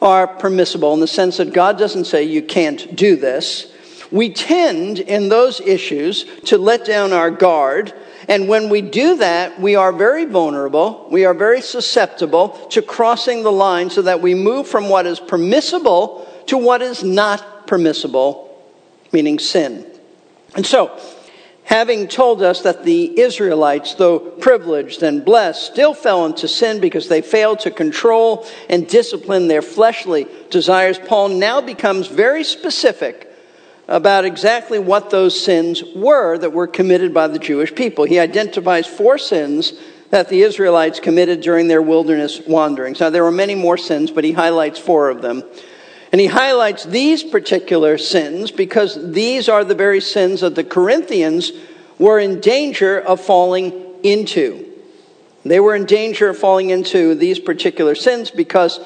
are 0.02 0.28
permissible 0.28 0.94
in 0.94 1.02
the 1.02 1.08
sense 1.08 1.38
that 1.38 1.54
God 1.54 1.78
doesn't 1.78 2.06
say 2.06 2.24
you 2.24 2.42
can't 2.42 2.96
do 2.96 3.16
this, 3.16 3.72
we 4.12 4.32
tend 4.32 5.00
in 5.00 5.30
those 5.30 5.62
issues 5.62 6.26
to 6.46 6.58
let 6.58 6.86
down 6.86 7.14
our 7.14 7.30
guard. 7.30 7.94
And 8.28 8.48
when 8.48 8.70
we 8.70 8.82
do 8.82 9.18
that, 9.18 9.60
we 9.60 9.76
are 9.76 9.92
very 9.92 10.26
vulnerable, 10.26 11.08
we 11.12 11.26
are 11.26 11.34
very 11.34 11.62
susceptible 11.62 12.50
to 12.70 12.82
crossing 12.82 13.44
the 13.44 13.52
line 13.52 13.90
so 13.90 14.04
that 14.04 14.22
we 14.22 14.36
move 14.36 14.68
from 14.68 14.90
what 14.90 15.06
is 15.06 15.20
permissible 15.20 16.28
to 16.48 16.58
what 16.58 16.82
is 16.82 17.04
not 17.04 17.68
permissible, 17.68 18.64
meaning 19.12 19.40
sin. 19.40 19.86
And 20.56 20.66
so, 20.66 21.00
having 21.64 22.08
told 22.08 22.42
us 22.42 22.62
that 22.62 22.84
the 22.84 23.20
Israelites, 23.20 23.94
though 23.94 24.20
privileged 24.20 25.04
and 25.04 25.24
blessed, 25.24 25.72
still 25.72 25.94
fell 25.94 26.26
into 26.26 26.48
sin 26.48 26.80
because 26.80 27.08
they 27.08 27.22
failed 27.22 27.60
to 27.60 27.72
control 27.72 28.48
and 28.70 28.88
discipline 28.88 29.48
their 29.48 29.62
fleshly 29.62 30.28
desires, 30.50 30.98
Paul 30.98 31.30
now 31.30 31.62
becomes 31.62 32.08
very 32.08 32.44
specific 32.44 33.29
about 33.90 34.24
exactly 34.24 34.78
what 34.78 35.10
those 35.10 35.44
sins 35.44 35.84
were 35.96 36.38
that 36.38 36.54
were 36.54 36.68
committed 36.68 37.12
by 37.12 37.28
the 37.28 37.40
Jewish 37.40 37.74
people. 37.74 38.06
He 38.06 38.20
identifies 38.20 38.86
four 38.86 39.18
sins 39.18 39.74
that 40.12 40.30
the 40.30 40.44
Israelites 40.44 41.00
committed 41.00 41.42
during 41.42 41.68
their 41.68 41.82
wilderness 41.82 42.40
wanderings. 42.48 43.00
Now, 43.00 43.10
there 43.10 43.24
were 43.24 43.32
many 43.32 43.56
more 43.56 43.78
sins, 43.78 44.12
but 44.12 44.24
he 44.24 44.32
highlights 44.32 44.78
four 44.78 45.10
of 45.10 45.24
them. 45.24 45.44
And 46.12 46.22
he 46.22 46.28
highlights 46.28 46.84
these 46.84 47.24
particular 47.24 47.98
sins 47.98 48.52
because 48.52 49.12
these 49.12 49.50
are 49.50 49.64
the 49.64 49.76
very 49.76 50.02
sins 50.02 50.42
that 50.42 50.54
the 50.54 50.64
Corinthians 50.64 51.52
were 51.98 52.20
in 52.20 52.40
danger 52.40 53.00
of 53.00 53.20
falling 53.20 53.74
into. 54.04 54.68
They 55.44 55.60
were 55.60 55.76
in 55.76 55.86
danger 55.86 56.30
of 56.30 56.38
falling 56.38 56.70
into 56.70 57.16
these 57.16 57.40
particular 57.40 57.96
sins 57.96 58.30
because, 58.30 58.80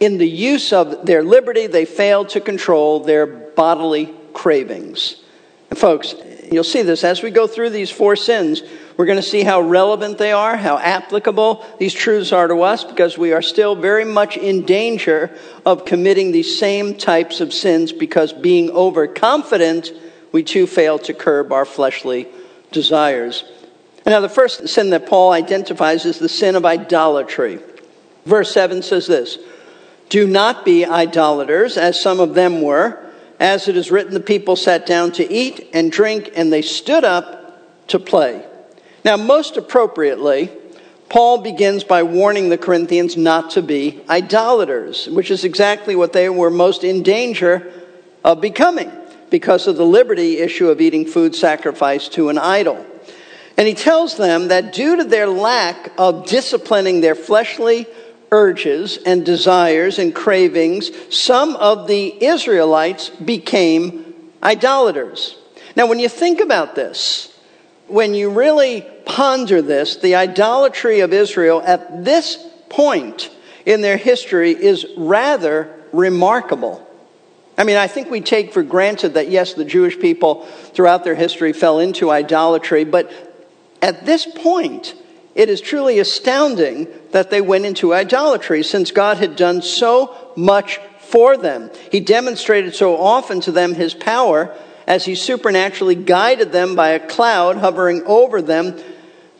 in 0.00 0.18
the 0.18 0.28
use 0.28 0.72
of 0.72 1.06
their 1.06 1.22
liberty, 1.22 1.66
they 1.66 1.86
failed 1.86 2.28
to 2.30 2.40
control 2.40 3.00
their 3.00 3.26
bodily 3.26 4.14
cravings. 4.34 5.22
And, 5.70 5.78
folks, 5.78 6.14
you'll 6.52 6.64
see 6.64 6.82
this 6.82 7.04
as 7.04 7.22
we 7.22 7.30
go 7.30 7.46
through 7.46 7.70
these 7.70 7.90
four 7.90 8.16
sins. 8.16 8.62
We're 8.96 9.06
going 9.06 9.16
to 9.16 9.22
see 9.22 9.42
how 9.42 9.60
relevant 9.60 10.18
they 10.18 10.32
are, 10.32 10.56
how 10.56 10.78
applicable 10.78 11.64
these 11.78 11.94
truths 11.94 12.32
are 12.32 12.46
to 12.46 12.62
us, 12.62 12.84
because 12.84 13.18
we 13.18 13.32
are 13.32 13.42
still 13.42 13.74
very 13.74 14.04
much 14.04 14.36
in 14.36 14.64
danger 14.64 15.36
of 15.66 15.84
committing 15.84 16.30
these 16.30 16.58
same 16.58 16.94
types 16.94 17.40
of 17.40 17.52
sins 17.52 17.92
because 17.92 18.32
being 18.32 18.70
overconfident, 18.70 19.92
we 20.30 20.42
too 20.44 20.66
fail 20.66 20.98
to 21.00 21.14
curb 21.14 21.52
our 21.52 21.64
fleshly 21.64 22.28
desires. 22.70 23.44
Now, 24.06 24.20
the 24.20 24.28
first 24.28 24.68
sin 24.68 24.90
that 24.90 25.06
Paul 25.06 25.32
identifies 25.32 26.04
is 26.04 26.18
the 26.18 26.28
sin 26.28 26.56
of 26.56 26.64
idolatry. 26.64 27.58
Verse 28.26 28.52
7 28.52 28.82
says 28.82 29.06
this 29.06 29.38
Do 30.08 30.26
not 30.26 30.64
be 30.64 30.84
idolaters, 30.84 31.76
as 31.76 32.00
some 32.00 32.20
of 32.20 32.34
them 32.34 32.62
were. 32.62 33.03
As 33.40 33.68
it 33.68 33.76
is 33.76 33.90
written, 33.90 34.14
the 34.14 34.20
people 34.20 34.56
sat 34.56 34.86
down 34.86 35.12
to 35.12 35.32
eat 35.32 35.68
and 35.72 35.90
drink, 35.90 36.32
and 36.36 36.52
they 36.52 36.62
stood 36.62 37.04
up 37.04 37.86
to 37.88 37.98
play. 37.98 38.44
Now, 39.04 39.16
most 39.16 39.56
appropriately, 39.56 40.50
Paul 41.08 41.38
begins 41.38 41.84
by 41.84 42.02
warning 42.02 42.48
the 42.48 42.58
Corinthians 42.58 43.16
not 43.16 43.50
to 43.50 43.62
be 43.62 44.02
idolaters, 44.08 45.06
which 45.08 45.30
is 45.30 45.44
exactly 45.44 45.94
what 45.94 46.12
they 46.12 46.28
were 46.28 46.50
most 46.50 46.84
in 46.84 47.02
danger 47.02 47.72
of 48.24 48.40
becoming 48.40 48.90
because 49.30 49.66
of 49.66 49.76
the 49.76 49.84
liberty 49.84 50.38
issue 50.38 50.68
of 50.68 50.80
eating 50.80 51.04
food 51.06 51.34
sacrificed 51.34 52.12
to 52.14 52.30
an 52.30 52.38
idol. 52.38 52.84
And 53.56 53.68
he 53.68 53.74
tells 53.74 54.16
them 54.16 54.48
that 54.48 54.72
due 54.72 54.96
to 54.96 55.04
their 55.04 55.28
lack 55.28 55.92
of 55.98 56.26
disciplining 56.26 57.00
their 57.00 57.14
fleshly 57.14 57.86
urges 58.30 58.98
and 58.98 59.24
desires 59.24 59.98
and 59.98 60.14
cravings, 60.14 60.90
some 61.14 61.56
of 61.56 61.86
the 61.86 62.24
Israelites 62.24 63.10
became 63.10 64.14
idolaters. 64.42 65.36
Now, 65.76 65.86
when 65.86 65.98
you 65.98 66.08
think 66.08 66.40
about 66.40 66.74
this, 66.74 67.36
when 67.88 68.14
you 68.14 68.30
really 68.30 68.86
ponder 69.04 69.60
this, 69.62 69.96
the 69.96 70.14
idolatry 70.14 71.00
of 71.00 71.12
Israel 71.12 71.62
at 71.64 72.04
this 72.04 72.38
point 72.68 73.30
in 73.66 73.80
their 73.80 73.96
history 73.96 74.50
is 74.50 74.86
rather 74.96 75.74
remarkable. 75.92 76.86
I 77.56 77.64
mean, 77.64 77.76
I 77.76 77.86
think 77.86 78.10
we 78.10 78.20
take 78.20 78.52
for 78.52 78.62
granted 78.62 79.14
that, 79.14 79.28
yes, 79.28 79.54
the 79.54 79.64
Jewish 79.64 79.98
people 79.98 80.44
throughout 80.44 81.04
their 81.04 81.14
history 81.14 81.52
fell 81.52 81.78
into 81.78 82.10
idolatry, 82.10 82.84
but 82.84 83.12
at 83.80 84.04
this 84.06 84.26
point, 84.26 84.94
it 85.34 85.48
is 85.48 85.60
truly 85.60 85.98
astounding 85.98 86.86
that 87.10 87.30
they 87.30 87.40
went 87.40 87.66
into 87.66 87.94
idolatry 87.94 88.62
since 88.62 88.90
God 88.90 89.16
had 89.18 89.36
done 89.36 89.62
so 89.62 90.14
much 90.36 90.78
for 90.98 91.36
them. 91.36 91.70
He 91.90 92.00
demonstrated 92.00 92.74
so 92.74 92.96
often 92.96 93.40
to 93.42 93.52
them 93.52 93.74
his 93.74 93.94
power 93.94 94.54
as 94.86 95.04
he 95.04 95.14
supernaturally 95.14 95.94
guided 95.94 96.52
them 96.52 96.74
by 96.74 96.90
a 96.90 97.06
cloud 97.06 97.56
hovering 97.56 98.02
over 98.04 98.42
them 98.42 98.78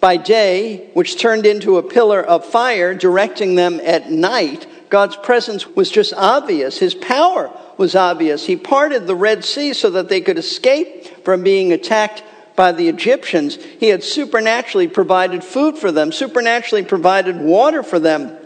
by 0.00 0.16
day, 0.16 0.90
which 0.94 1.18
turned 1.18 1.46
into 1.46 1.78
a 1.78 1.82
pillar 1.82 2.22
of 2.22 2.44
fire, 2.44 2.94
directing 2.94 3.54
them 3.54 3.80
at 3.82 4.10
night. 4.10 4.66
God's 4.90 5.16
presence 5.16 5.66
was 5.66 5.90
just 5.90 6.12
obvious. 6.14 6.78
His 6.78 6.94
power 6.94 7.50
was 7.78 7.94
obvious. 7.94 8.46
He 8.46 8.56
parted 8.56 9.06
the 9.06 9.14
Red 9.14 9.44
Sea 9.44 9.72
so 9.72 9.90
that 9.90 10.08
they 10.08 10.20
could 10.20 10.38
escape 10.38 11.24
from 11.24 11.42
being 11.42 11.72
attacked 11.72 12.22
by 12.56 12.72
the 12.72 12.88
Egyptians. 12.88 13.56
He 13.56 13.88
had 13.88 14.04
supernaturally 14.04 14.88
provided 14.88 15.42
food 15.42 15.78
for 15.78 15.90
them, 15.90 16.12
supernaturally 16.12 16.84
provided 16.84 17.40
water 17.40 17.82
for 17.82 17.98
them. 17.98 18.36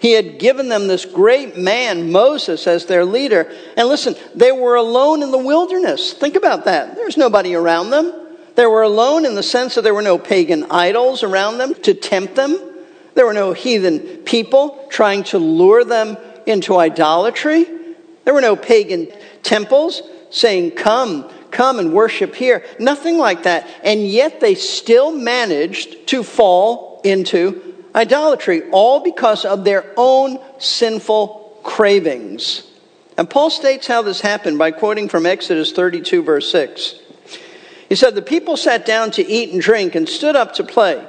He 0.00 0.12
had 0.12 0.38
given 0.38 0.68
them 0.68 0.86
this 0.86 1.04
great 1.04 1.56
man, 1.56 2.12
Moses, 2.12 2.66
as 2.66 2.86
their 2.86 3.04
leader. 3.04 3.52
And 3.76 3.88
listen, 3.88 4.14
they 4.34 4.52
were 4.52 4.76
alone 4.76 5.22
in 5.22 5.32
the 5.32 5.38
wilderness. 5.38 6.12
Think 6.12 6.36
about 6.36 6.66
that. 6.66 6.94
There's 6.94 7.16
nobody 7.16 7.54
around 7.54 7.90
them. 7.90 8.12
They 8.54 8.66
were 8.66 8.82
alone 8.82 9.24
in 9.26 9.34
the 9.34 9.42
sense 9.42 9.74
that 9.74 9.82
there 9.82 9.94
were 9.94 10.02
no 10.02 10.18
pagan 10.18 10.64
idols 10.70 11.22
around 11.22 11.58
them 11.58 11.74
to 11.82 11.94
tempt 11.94 12.36
them. 12.36 12.56
There 13.14 13.26
were 13.26 13.32
no 13.32 13.52
heathen 13.52 13.98
people 14.18 14.86
trying 14.90 15.24
to 15.24 15.38
lure 15.38 15.84
them 15.84 16.16
into 16.46 16.76
idolatry. 16.76 17.66
There 18.24 18.34
were 18.34 18.40
no 18.40 18.56
pagan 18.56 19.08
temples 19.42 20.02
saying, 20.30 20.72
Come, 20.72 21.28
come 21.50 21.78
and 21.78 21.92
worship 21.92 22.34
here. 22.34 22.64
Nothing 22.78 23.18
like 23.18 23.44
that. 23.44 23.68
And 23.82 24.06
yet 24.06 24.40
they 24.40 24.54
still 24.54 25.12
managed 25.12 26.06
to 26.08 26.22
fall 26.22 27.00
into 27.04 27.74
idolatry, 27.94 28.68
all 28.70 29.00
because 29.00 29.44
of 29.44 29.64
their 29.64 29.92
own 29.96 30.38
sinful 30.58 31.60
cravings. 31.62 32.64
And 33.16 33.28
Paul 33.28 33.50
states 33.50 33.86
how 33.86 34.02
this 34.02 34.20
happened 34.20 34.58
by 34.58 34.70
quoting 34.70 35.08
from 35.08 35.26
Exodus 35.26 35.72
32, 35.72 36.22
verse 36.22 36.50
6. 36.52 37.00
He 37.88 37.94
said, 37.94 38.14
The 38.14 38.22
people 38.22 38.56
sat 38.56 38.86
down 38.86 39.10
to 39.12 39.26
eat 39.26 39.52
and 39.52 39.60
drink 39.60 39.94
and 39.94 40.08
stood 40.08 40.36
up 40.36 40.54
to 40.54 40.64
play. 40.64 41.04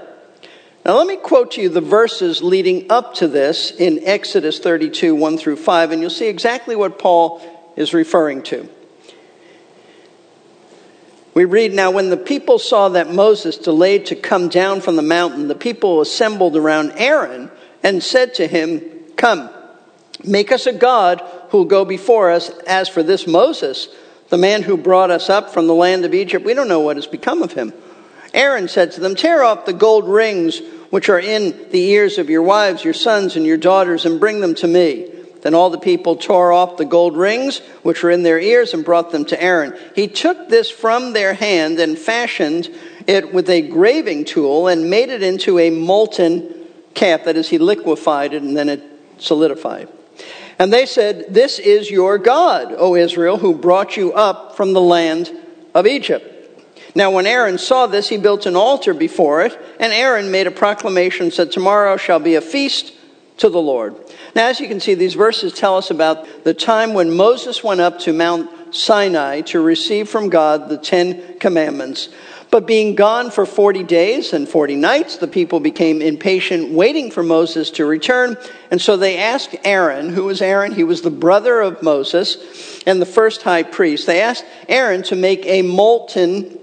Now, 0.86 0.98
let 0.98 1.08
me 1.08 1.17
quote 1.17 1.51
to 1.51 1.62
you 1.62 1.69
the 1.69 1.81
verses 1.81 2.41
leading 2.41 2.89
up 2.89 3.13
to 3.15 3.27
this 3.27 3.72
in 3.72 4.01
Exodus 4.05 4.60
32, 4.60 5.13
1 5.13 5.38
through 5.38 5.58
5, 5.58 5.91
and 5.91 6.01
you'll 6.01 6.10
see 6.10 6.27
exactly 6.27 6.75
what 6.75 6.98
Paul 6.98 7.41
is 7.75 7.93
referring 7.93 8.43
to. 8.43 8.67
We 11.33 11.45
read 11.45 11.74
now, 11.74 11.91
when 11.91 12.09
the 12.09 12.17
people 12.17 12.59
saw 12.59 12.89
that 12.89 13.13
Moses 13.13 13.57
delayed 13.57 14.07
to 14.07 14.15
come 14.15 14.50
down 14.50 14.81
from 14.81 14.95
the 14.95 15.01
mountain, 15.01 15.48
the 15.48 15.55
people 15.55 16.01
assembled 16.01 16.57
around 16.57 16.93
Aaron 16.95 17.51
and 17.83 18.03
said 18.03 18.33
to 18.36 18.48
him, 18.48 18.81
Come, 19.15 19.50
make 20.24 20.51
us 20.51 20.65
a 20.65 20.74
God 20.74 21.21
who 21.50 21.59
will 21.59 21.65
go 21.65 21.86
before 21.86 22.31
us. 22.31 22.50
As 22.67 22.89
for 22.89 23.03
this 23.03 23.27
Moses, 23.27 23.89
the 24.29 24.38
man 24.38 24.63
who 24.63 24.75
brought 24.75 25.12
us 25.12 25.29
up 25.29 25.51
from 25.51 25.67
the 25.67 25.75
land 25.75 26.03
of 26.03 26.13
Egypt, 26.13 26.45
we 26.45 26.53
don't 26.53 26.67
know 26.67 26.79
what 26.79 26.98
has 26.98 27.07
become 27.07 27.43
of 27.43 27.53
him. 27.53 27.74
Aaron 28.33 28.67
said 28.67 28.91
to 28.93 29.00
them, 29.00 29.15
Tear 29.15 29.43
off 29.43 29.65
the 29.65 29.74
gold 29.74 30.07
rings 30.07 30.62
which 30.89 31.09
are 31.09 31.19
in 31.19 31.69
the 31.69 31.81
ears 31.89 32.17
of 32.17 32.29
your 32.29 32.41
wives, 32.41 32.83
your 32.83 32.93
sons, 32.93 33.36
and 33.36 33.45
your 33.45 33.57
daughters, 33.57 34.05
and 34.05 34.19
bring 34.19 34.39
them 34.39 34.55
to 34.55 34.67
me. 34.67 35.12
Then 35.41 35.55
all 35.55 35.69
the 35.69 35.79
people 35.79 36.15
tore 36.15 36.51
off 36.51 36.77
the 36.77 36.86
gold 36.86 37.15
rings 37.15 37.60
which 37.84 38.03
were 38.03 38.12
in 38.12 38.24
their 38.24 38.39
ears 38.39 38.74
and 38.74 38.84
brought 38.84 39.12
them 39.12 39.25
to 39.25 39.41
Aaron. 39.41 39.77
He 39.96 40.08
took 40.08 40.50
this 40.50 40.69
from 40.69 41.13
their 41.13 41.34
hand 41.34 41.79
and 41.79 41.98
fashioned 41.98 42.69
it 43.08 43.34
with 43.34 43.50
a 43.50 43.62
graving 43.62 44.25
tool 44.25 44.67
and 44.67 44.89
made 44.89 45.10
it 45.10 45.24
into 45.24 45.58
a 45.60 45.69
molten 45.69 46.67
calf. 46.93 47.24
That 47.24 47.38
is, 47.38 47.50
he 47.50 47.58
liquefied 47.58 48.34
it 48.34 48.43
and 48.43 48.55
then 48.55 48.69
it 48.69 48.84
solidified. 49.17 49.88
And 50.58 50.74
they 50.74 50.86
said, 50.86 51.34
This 51.34 51.58
is 51.58 51.89
your 51.89 52.17
God, 52.17 52.75
O 52.77 52.96
Israel, 52.96 53.38
who 53.38 53.55
brought 53.55 53.96
you 53.96 54.12
up 54.12 54.58
from 54.58 54.74
the 54.74 54.81
land 54.81 55.31
of 55.74 55.88
Egypt. 55.88 56.36
Now, 56.96 57.12
when 57.12 57.27
Aaron 57.27 57.58
saw 57.58 57.88
this, 57.88 58.10
he 58.10 58.17
built 58.17 58.46
an 58.46 58.55
altar 58.55 58.93
before 58.93 59.43
it, 59.43 59.58
and 59.79 59.93
Aaron 59.93 60.31
made 60.31 60.48
a 60.48 60.51
proclamation, 60.51 61.31
said, 61.31 61.51
Tomorrow 61.51 61.98
shall 61.98 62.19
be 62.19 62.36
a 62.36 62.41
feast 62.41 62.93
to 63.38 63.48
the 63.48 63.62
Lord. 63.62 63.96
Now, 64.39 64.48
as 64.48 64.62
you 64.62 64.69
can 64.69 64.79
see, 64.79 64.93
these 64.93 65.15
verses 65.15 65.51
tell 65.51 65.75
us 65.75 65.91
about 65.91 66.46
the 66.46 66.53
time 66.53 66.93
when 66.93 67.12
Moses 67.12 67.62
went 67.62 67.81
up 67.81 68.00
to 68.00 68.13
Mount 68.13 68.74
Sinai 68.74 69.41
to 69.41 69.60
receive 69.60 70.08
from 70.08 70.29
God 70.29 70.69
the 70.69 70.77
Ten 70.77 71.38
Commandments. 71.39 72.08
But 72.50 72.65
being 72.65 72.96
gone 72.96 73.31
for 73.31 73.46
40 73.46 73.84
days 73.84 74.31
and 74.31 74.48
40 74.48 74.77
nights, 74.77 75.17
the 75.17 75.27
people 75.27 75.60
became 75.60 76.01
impatient, 76.01 76.72
waiting 76.72 77.12
for 77.12 77.22
Moses 77.22 77.69
to 77.72 77.86
return. 77.86 78.38
And 78.72 78.79
so 78.79 78.96
they 78.96 79.17
asked 79.17 79.58
Aaron, 79.65 80.08
who 80.08 80.24
was 80.24 80.41
Aaron? 80.41 80.74
He 80.74 80.86
was 80.86 81.01
the 81.01 81.12
brother 81.12 81.60
of 81.60 81.84
Moses 81.84 82.81
and 82.88 83.01
the 83.01 83.05
first 83.05 83.41
high 83.41 83.63
priest. 83.63 84.08
They 84.08 84.22
asked 84.22 84.46
Aaron 84.69 85.03
to 85.03 85.17
make 85.17 85.46
a 85.48 85.63
molten 85.63 86.58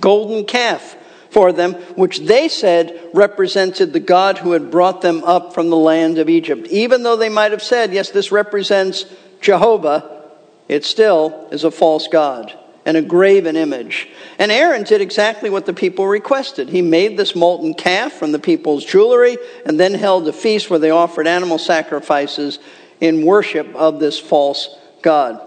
golden 0.00 0.46
calf 0.46 0.96
for 1.34 1.52
them, 1.52 1.74
which 1.96 2.20
they 2.20 2.48
said 2.48 3.10
represented 3.12 3.92
the 3.92 4.00
God 4.00 4.38
who 4.38 4.52
had 4.52 4.70
brought 4.70 5.02
them 5.02 5.22
up 5.24 5.52
from 5.52 5.68
the 5.68 5.76
land 5.76 6.16
of 6.18 6.28
Egypt. 6.28 6.68
Even 6.68 7.02
though 7.02 7.16
they 7.16 7.28
might 7.28 7.50
have 7.50 7.62
said, 7.62 7.92
yes, 7.92 8.10
this 8.10 8.30
represents 8.30 9.04
Jehovah, 9.40 10.30
it 10.68 10.84
still 10.84 11.48
is 11.50 11.64
a 11.64 11.72
false 11.72 12.06
God 12.06 12.56
and 12.86 12.96
a 12.96 13.02
graven 13.02 13.56
image. 13.56 14.08
And 14.38 14.52
Aaron 14.52 14.84
did 14.84 15.00
exactly 15.00 15.50
what 15.50 15.66
the 15.66 15.74
people 15.74 16.06
requested. 16.06 16.68
He 16.68 16.82
made 16.82 17.16
this 17.16 17.34
molten 17.34 17.74
calf 17.74 18.12
from 18.12 18.30
the 18.30 18.38
people's 18.38 18.84
jewelry 18.84 19.36
and 19.66 19.78
then 19.78 19.94
held 19.94 20.28
a 20.28 20.32
feast 20.32 20.70
where 20.70 20.78
they 20.78 20.90
offered 20.90 21.26
animal 21.26 21.58
sacrifices 21.58 22.60
in 23.00 23.26
worship 23.26 23.74
of 23.74 23.98
this 23.98 24.20
false 24.20 24.76
God. 25.02 25.40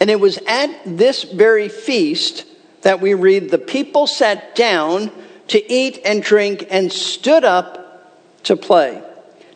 And 0.00 0.08
it 0.08 0.18
was 0.18 0.38
at 0.46 0.70
this 0.86 1.24
very 1.24 1.68
feast 1.68 2.46
that 2.82 3.02
we 3.02 3.12
read 3.12 3.50
the 3.50 3.58
people 3.58 4.06
sat 4.06 4.54
down 4.54 5.10
to 5.48 5.72
eat 5.72 6.00
and 6.04 6.22
drink 6.22 6.66
and 6.70 6.92
stood 6.92 7.44
up 7.44 8.42
to 8.44 8.56
play. 8.56 9.02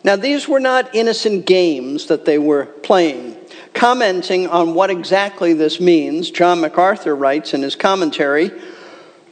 Now, 0.03 0.17
these 0.17 0.49
were 0.49 0.61
not 0.61 0.95
innocent 0.95 1.47
games 1.47 2.07
that 2.07 2.25
they 2.25 2.39
were 2.39 2.65
playing. 2.65 3.37
Commenting 3.75 4.47
on 4.47 4.75
what 4.75 4.91
exactly 4.91 5.53
this 5.53 5.81
means, 5.81 6.31
John 6.31 6.61
MacArthur 6.61 7.15
writes 7.15 7.55
in 7.55 7.63
his 7.63 7.77
commentary 7.77 8.51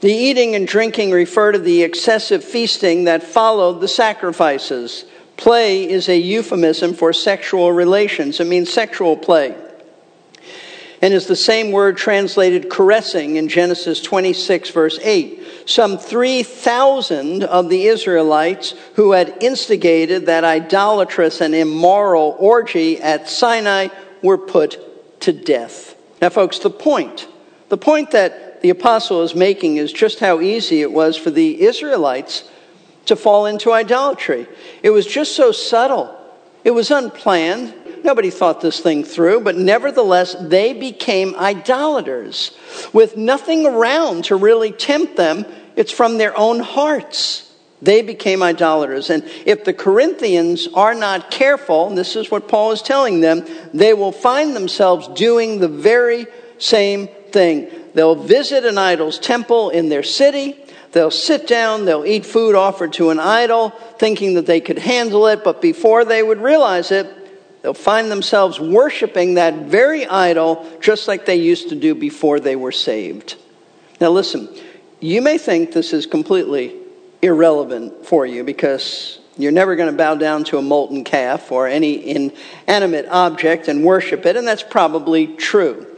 the 0.01 0.13
eating 0.13 0.55
and 0.55 0.69
drinking 0.69 1.11
refer 1.11 1.53
to 1.53 1.59
the 1.59 1.83
excessive 1.83 2.45
feasting 2.45 3.05
that 3.05 3.23
followed 3.23 3.81
the 3.81 3.89
sacrifices. 3.89 5.05
Play 5.37 5.89
is 5.89 6.09
a 6.09 6.17
euphemism 6.17 6.95
for 6.95 7.13
sexual 7.13 7.73
relations, 7.73 8.39
it 8.39 8.47
means 8.47 8.73
sexual 8.73 9.17
play. 9.17 9.57
And 11.01 11.15
is 11.15 11.27
the 11.27 11.37
same 11.37 11.71
word 11.71 11.97
translated 11.97 12.69
caressing 12.69 13.37
in 13.37 13.49
Genesis 13.49 14.03
26, 14.03 14.71
verse 14.71 14.99
8. 15.01 15.43
Some 15.67 15.97
3,000 15.97 17.45
of 17.45 17.69
the 17.69 17.87
Israelites 17.87 18.75
who 18.95 19.13
had 19.13 19.37
instigated 19.41 20.27
that 20.27 20.45
idolatrous 20.45 21.41
and 21.41 21.55
immoral 21.55 22.37
orgy 22.39 23.01
at 23.01 23.29
Sinai 23.29 23.89
were 24.23 24.39
put 24.39 25.21
to 25.21 25.33
death. 25.33 25.95
Now, 26.21 26.31
folks, 26.31 26.59
the 26.59 26.71
point, 26.71 27.29
the 27.69 27.79
point 27.79 28.11
that 28.11 28.61
the 28.63 28.71
apostle 28.71 29.23
is 29.23 29.35
making 29.35 29.77
is 29.77 29.93
just 29.93 30.19
how 30.19 30.41
easy 30.41 30.83
it 30.83 30.93
was 30.93 31.17
for 31.17 31.31
the 31.31 31.63
Israelites 31.63 32.43
to 33.07 33.17
fall 33.17 33.47
into 33.47 33.73
idolatry. 33.73 34.47
It 34.83 34.91
was 34.91 35.07
just 35.07 35.37
so 35.37 35.53
subtle. 35.53 36.15
It 36.65 36.73
was 36.73 36.91
unplanned. 36.91 37.75
Nobody 38.09 38.31
thought 38.31 38.63
this 38.63 38.81
thing 38.81 39.05
through, 39.05 39.43
but 39.43 39.59
nevertheless, 39.59 40.35
they 40.41 40.73
became 40.73 41.35
idolaters 41.35 42.57
with 42.91 43.19
nothing 43.19 43.67
around 43.67 44.25
to 44.25 44.37
really 44.37 44.73
tempt 44.73 45.17
them. 45.17 45.45
It's 45.77 45.93
from 45.93 46.17
their 46.17 46.35
own 46.35 46.61
hearts. 46.61 47.55
They 47.83 48.01
became 48.01 48.43
idolaters. 48.43 49.11
And 49.11 49.25
if 49.45 49.63
the 49.65 49.75
Corinthians 49.75 50.69
are 50.73 50.95
not 50.95 51.31
careful, 51.31 51.89
and 51.89 51.99
this 51.99 52.17
is 52.17 52.31
what 52.31 52.49
Paul 52.49 52.73
is 52.73 52.81
telling 52.81 53.21
them, 53.21 53.45
they 53.75 53.93
will 53.93 54.13
find 54.13 54.57
themselves 54.57 55.09
doing 55.09 55.59
the 55.59 55.69
very 55.69 56.29
same 56.57 57.09
thing. 57.31 57.69
They'll 57.93 58.15
visit 58.15 58.65
an 58.65 58.79
idol's 58.79 59.19
temple 59.19 59.69
in 59.69 59.91
their 59.91 60.03
city. 60.03 60.57
They'll 60.93 61.11
sit 61.11 61.47
down, 61.47 61.85
they'll 61.85 62.07
eat 62.07 62.25
food 62.25 62.55
offered 62.55 62.95
to 62.95 63.11
an 63.11 63.21
idol, 63.21 63.69
thinking 63.99 64.33
that 64.37 64.47
they 64.47 64.63
could 64.63 64.79
handle 64.79 65.27
it, 65.27 65.45
but 65.45 65.61
before 65.61 66.07
they 66.07 66.23
would 66.23 66.41
realize 66.41 66.91
it, 66.91 67.18
they'll 67.69 67.75
find 67.75 68.11
themselves 68.11 68.59
worshiping 68.59 69.35
that 69.35 69.67
very 69.67 70.07
idol 70.07 70.67
just 70.81 71.07
like 71.07 71.27
they 71.27 71.37
used 71.37 71.69
to 71.69 71.75
do 71.75 71.95
before 71.95 72.41
they 72.41 72.57
were 72.57 72.73
saved. 72.73 73.37
Now, 74.01 74.09
listen, 74.09 74.49
you 75.01 75.21
may 75.21 75.37
think 75.37 75.73
this 75.73 75.93
is 75.93 76.07
completely 76.07 76.75
irrelevant 77.21 78.07
for 78.07 78.25
you 78.25 78.43
because 78.43 79.19
you're 79.37 79.53
never 79.53 79.77
going 79.77 79.91
to 79.91 79.95
bow 79.95 80.15
down 80.15 80.45
to 80.45 80.57
a 80.57 80.63
molten 80.63 81.05
calf 81.05 81.53
or 81.53 81.67
any 81.67 82.09
inanimate 82.09 83.07
object 83.11 83.69
and 83.69 83.85
worship 83.85 84.25
it, 84.25 84.35
and 84.35 84.49
that's 84.49 84.63
probably 84.63 85.37
true. 85.37 85.95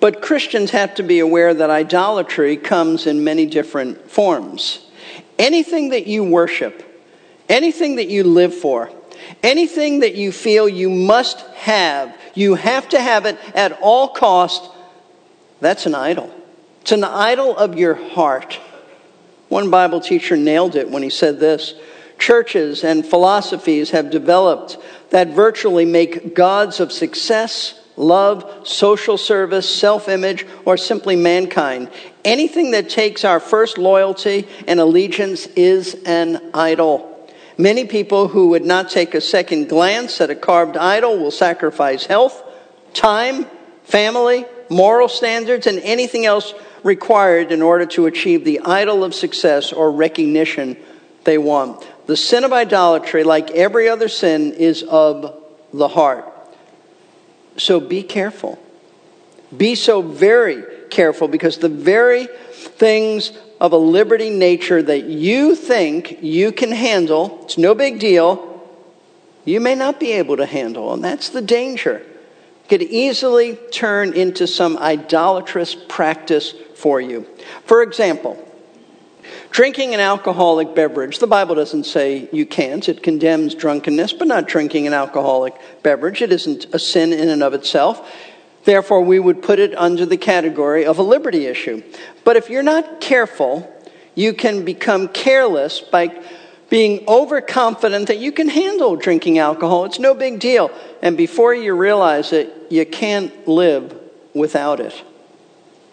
But 0.00 0.22
Christians 0.22 0.70
have 0.70 0.94
to 0.94 1.02
be 1.02 1.18
aware 1.18 1.52
that 1.52 1.68
idolatry 1.68 2.56
comes 2.56 3.06
in 3.06 3.22
many 3.22 3.44
different 3.44 4.10
forms. 4.10 4.86
Anything 5.38 5.90
that 5.90 6.06
you 6.06 6.24
worship, 6.24 6.82
anything 7.50 7.96
that 7.96 8.08
you 8.08 8.24
live 8.24 8.54
for, 8.54 8.90
anything 9.42 10.00
that 10.00 10.14
you 10.14 10.32
feel 10.32 10.68
you 10.68 10.90
must 10.90 11.40
have, 11.54 12.16
you 12.34 12.54
have 12.54 12.88
to 12.90 13.00
have 13.00 13.26
it 13.26 13.38
at 13.54 13.78
all 13.80 14.08
cost, 14.08 14.70
that's 15.60 15.86
an 15.86 15.94
idol. 15.94 16.32
It's 16.80 16.92
an 16.92 17.04
idol 17.04 17.56
of 17.56 17.78
your 17.78 17.94
heart. 17.94 18.58
One 19.48 19.70
Bible 19.70 20.00
teacher 20.00 20.36
nailed 20.36 20.76
it 20.76 20.90
when 20.90 21.02
he 21.02 21.10
said 21.10 21.38
this 21.38 21.74
Churches 22.18 22.84
and 22.84 23.04
philosophies 23.04 23.90
have 23.90 24.10
developed 24.10 24.78
that 25.10 25.28
virtually 25.28 25.84
make 25.84 26.34
gods 26.34 26.80
of 26.80 26.90
success, 26.90 27.80
love, 27.96 28.66
social 28.66 29.18
service, 29.18 29.68
self 29.68 30.08
image, 30.08 30.46
or 30.64 30.76
simply 30.76 31.16
mankind. 31.16 31.90
Anything 32.24 32.70
that 32.70 32.88
takes 32.88 33.24
our 33.24 33.40
first 33.40 33.76
loyalty 33.76 34.48
and 34.66 34.80
allegiance 34.80 35.46
is 35.48 35.94
an 36.06 36.50
idol. 36.54 37.11
Many 37.58 37.84
people 37.84 38.28
who 38.28 38.48
would 38.48 38.64
not 38.64 38.90
take 38.90 39.14
a 39.14 39.20
second 39.20 39.68
glance 39.68 40.20
at 40.20 40.30
a 40.30 40.34
carved 40.34 40.76
idol 40.76 41.18
will 41.18 41.30
sacrifice 41.30 42.06
health, 42.06 42.42
time, 42.94 43.46
family, 43.84 44.46
moral 44.70 45.08
standards, 45.08 45.66
and 45.66 45.78
anything 45.80 46.24
else 46.24 46.54
required 46.82 47.52
in 47.52 47.62
order 47.62 47.86
to 47.86 48.06
achieve 48.06 48.44
the 48.44 48.60
idol 48.60 49.04
of 49.04 49.14
success 49.14 49.72
or 49.72 49.92
recognition 49.92 50.76
they 51.24 51.38
want. 51.38 51.86
The 52.06 52.16
sin 52.16 52.44
of 52.44 52.52
idolatry, 52.52 53.22
like 53.22 53.50
every 53.52 53.88
other 53.88 54.08
sin, 54.08 54.52
is 54.54 54.82
of 54.82 55.38
the 55.72 55.88
heart. 55.88 56.26
So 57.56 57.80
be 57.80 58.02
careful. 58.02 58.58
Be 59.56 59.74
so 59.74 60.02
very 60.02 60.64
careful 60.92 61.26
because 61.26 61.58
the 61.58 61.68
very 61.68 62.28
things 62.52 63.32
of 63.60 63.72
a 63.72 63.76
liberty 63.76 64.30
nature 64.30 64.80
that 64.80 65.04
you 65.04 65.56
think 65.56 66.22
you 66.22 66.52
can 66.52 66.70
handle, 66.70 67.40
it's 67.42 67.58
no 67.58 67.74
big 67.74 67.98
deal, 67.98 68.48
you 69.44 69.58
may 69.58 69.74
not 69.74 69.98
be 69.98 70.12
able 70.12 70.36
to 70.36 70.46
handle. 70.46 70.92
And 70.92 71.02
that's 71.02 71.30
the 71.30 71.42
danger. 71.42 72.06
Could 72.68 72.82
easily 72.82 73.56
turn 73.72 74.12
into 74.12 74.46
some 74.46 74.78
idolatrous 74.78 75.74
practice 75.74 76.54
for 76.76 77.00
you. 77.00 77.26
For 77.64 77.82
example, 77.82 78.38
drinking 79.50 79.94
an 79.94 80.00
alcoholic 80.00 80.74
beverage. 80.74 81.18
The 81.18 81.26
Bible 81.26 81.54
doesn't 81.54 81.84
say 81.84 82.28
you 82.32 82.46
can't. 82.46 82.88
It 82.88 83.02
condemns 83.02 83.54
drunkenness, 83.54 84.12
but 84.12 84.28
not 84.28 84.46
drinking 84.46 84.86
an 84.86 84.94
alcoholic 84.94 85.54
beverage. 85.82 86.22
It 86.22 86.32
isn't 86.32 86.66
a 86.72 86.78
sin 86.78 87.12
in 87.12 87.28
and 87.28 87.42
of 87.42 87.54
itself. 87.54 88.10
Therefore, 88.64 89.02
we 89.02 89.18
would 89.18 89.42
put 89.42 89.58
it 89.58 89.76
under 89.76 90.06
the 90.06 90.16
category 90.16 90.84
of 90.84 90.98
a 90.98 91.02
liberty 91.02 91.46
issue. 91.46 91.82
But 92.24 92.36
if 92.36 92.48
you're 92.48 92.62
not 92.62 93.00
careful, 93.00 93.68
you 94.14 94.32
can 94.32 94.64
become 94.64 95.08
careless 95.08 95.80
by 95.80 96.22
being 96.70 97.04
overconfident 97.06 98.08
that 98.08 98.18
you 98.18 98.32
can 98.32 98.48
handle 98.48 98.96
drinking 98.96 99.38
alcohol. 99.38 99.84
It's 99.84 99.98
no 99.98 100.14
big 100.14 100.38
deal. 100.40 100.70
And 101.02 101.16
before 101.16 101.54
you 101.54 101.74
realize 101.74 102.32
it, 102.32 102.50
you 102.70 102.86
can't 102.86 103.46
live 103.46 103.98
without 104.32 104.80
it. 104.80 105.02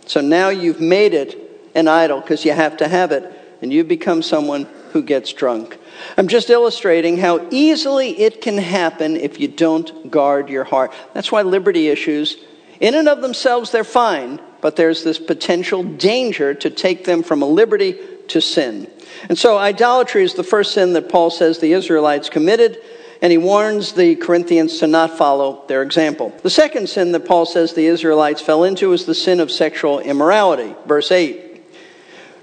So 0.05 0.21
now 0.21 0.49
you've 0.49 0.79
made 0.79 1.13
it 1.13 1.38
an 1.75 1.88
idol 1.88 2.21
because 2.21 2.45
you 2.45 2.53
have 2.53 2.77
to 2.77 2.88
have 2.88 3.12
it, 3.12 3.32
and 3.62 3.71
you 3.73 3.84
become 3.84 4.21
someone 4.21 4.67
who 4.91 5.03
gets 5.03 5.34
drunk. 5.34 5.77
I'm 6.17 6.27
just 6.27 6.49
illustrating 6.49 7.17
how 7.17 7.47
easily 7.51 8.17
it 8.19 8.41
can 8.41 8.58
happen 8.58 9.17
if 9.17 9.39
you 9.39 9.47
don't 9.47 10.10
guard 10.10 10.49
your 10.49 10.63
heart. 10.63 10.93
That's 11.13 11.32
why 11.32 11.41
liberty 11.41 11.89
issues, 11.89 12.38
in 12.79 12.95
and 12.95 13.09
of 13.09 13.21
themselves, 13.21 13.71
they're 13.71 13.83
fine, 13.83 14.39
but 14.61 14.75
there's 14.75 15.03
this 15.03 15.19
potential 15.19 15.83
danger 15.83 16.53
to 16.53 16.69
take 16.69 17.05
them 17.05 17.23
from 17.23 17.41
a 17.41 17.45
liberty 17.45 17.97
to 18.29 18.41
sin. 18.41 18.87
And 19.27 19.37
so, 19.37 19.57
idolatry 19.57 20.23
is 20.23 20.35
the 20.35 20.43
first 20.43 20.73
sin 20.73 20.93
that 20.93 21.09
Paul 21.09 21.29
says 21.29 21.59
the 21.59 21.73
Israelites 21.73 22.29
committed. 22.29 22.79
And 23.21 23.31
he 23.31 23.37
warns 23.37 23.93
the 23.93 24.15
Corinthians 24.15 24.79
to 24.79 24.87
not 24.87 25.17
follow 25.17 25.65
their 25.67 25.81
example. 25.81 26.33
The 26.41 26.49
second 26.49 26.87
sin 26.87 27.11
that 27.11 27.25
Paul 27.25 27.45
says 27.45 27.73
the 27.73 27.87
Israelites 27.87 28.41
fell 28.41 28.63
into 28.63 28.93
is 28.93 29.05
the 29.05 29.15
sin 29.15 29.41
of 29.41 29.51
sexual 29.51 29.99
immorality. 29.99 30.73
Verse 30.85 31.11
8. 31.11 31.61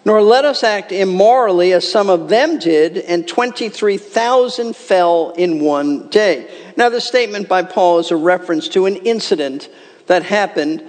Nor 0.05 0.21
let 0.23 0.45
us 0.45 0.63
act 0.63 0.93
immorally 0.93 1.73
as 1.73 1.91
some 1.91 2.11
of 2.11 2.29
them 2.29 2.59
did, 2.59 2.99
and 2.99 3.27
23,000 3.27 4.77
fell 4.77 5.31
in 5.31 5.61
one 5.61 6.09
day. 6.11 6.49
Now, 6.77 6.91
this 6.91 7.07
statement 7.07 7.49
by 7.49 7.63
Paul 7.63 7.99
is 7.99 8.11
a 8.11 8.17
reference 8.17 8.69
to 8.69 8.85
an 8.85 8.97
incident 8.97 9.71
that 10.07 10.23
happened 10.23 10.83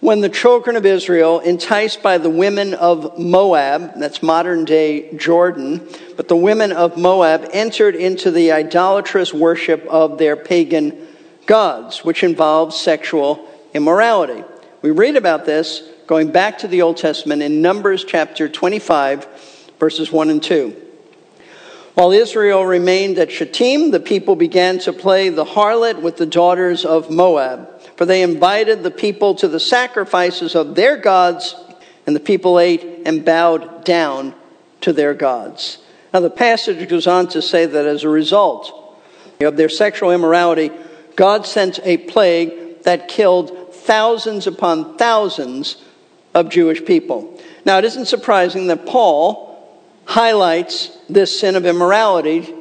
when 0.00 0.20
the 0.20 0.28
children 0.28 0.76
of 0.76 0.84
Israel, 0.84 1.40
enticed 1.40 2.02
by 2.02 2.18
the 2.18 2.28
women 2.28 2.74
of 2.74 3.18
Moab, 3.18 3.98
that's 3.98 4.22
modern 4.22 4.66
day 4.66 5.12
Jordan, 5.16 5.88
but 6.16 6.28
the 6.28 6.36
women 6.36 6.70
of 6.70 6.98
Moab 6.98 7.48
entered 7.52 7.96
into 7.96 8.30
the 8.30 8.52
idolatrous 8.52 9.32
worship 9.32 9.84
of 9.86 10.18
their 10.18 10.36
pagan 10.36 11.08
gods, 11.46 12.04
which 12.04 12.22
involves 12.22 12.76
sexual 12.76 13.48
immorality. 13.72 14.44
We 14.82 14.90
read 14.90 15.16
about 15.16 15.46
this 15.46 15.82
going 16.06 16.30
back 16.30 16.58
to 16.58 16.68
the 16.68 16.82
Old 16.82 16.98
Testament 16.98 17.42
in 17.42 17.62
Numbers 17.62 18.04
chapter 18.04 18.50
25, 18.50 19.26
verses 19.80 20.12
1 20.12 20.28
and 20.28 20.42
2. 20.42 20.76
While 21.94 22.12
Israel 22.12 22.66
remained 22.66 23.18
at 23.18 23.32
Shittim, 23.32 23.90
the 23.90 24.00
people 24.00 24.36
began 24.36 24.78
to 24.80 24.92
play 24.92 25.30
the 25.30 25.46
harlot 25.46 26.02
with 26.02 26.18
the 26.18 26.26
daughters 26.26 26.84
of 26.84 27.10
Moab 27.10 27.75
for 27.96 28.04
they 28.04 28.22
invited 28.22 28.82
the 28.82 28.90
people 28.90 29.34
to 29.36 29.48
the 29.48 29.60
sacrifices 29.60 30.54
of 30.54 30.74
their 30.74 30.96
gods, 30.96 31.54
and 32.06 32.14
the 32.14 32.20
people 32.20 32.58
ate 32.58 33.02
and 33.04 33.24
bowed 33.24 33.84
down 33.84 34.34
to 34.82 34.92
their 34.92 35.14
gods. 35.14 35.78
Now, 36.12 36.20
the 36.20 36.30
passage 36.30 36.88
goes 36.88 37.06
on 37.06 37.28
to 37.28 37.42
say 37.42 37.66
that 37.66 37.86
as 37.86 38.04
a 38.04 38.08
result 38.08 38.72
of 39.40 39.56
their 39.56 39.68
sexual 39.68 40.12
immorality, 40.12 40.70
God 41.16 41.46
sent 41.46 41.80
a 41.82 41.96
plague 41.96 42.82
that 42.82 43.08
killed 43.08 43.74
thousands 43.74 44.46
upon 44.46 44.96
thousands 44.96 45.82
of 46.34 46.48
Jewish 46.48 46.84
people. 46.84 47.40
Now, 47.64 47.78
it 47.78 47.84
isn't 47.84 48.06
surprising 48.06 48.68
that 48.68 48.86
Paul 48.86 49.46
highlights 50.04 50.96
this 51.08 51.40
sin 51.40 51.56
of 51.56 51.66
immorality 51.66 52.54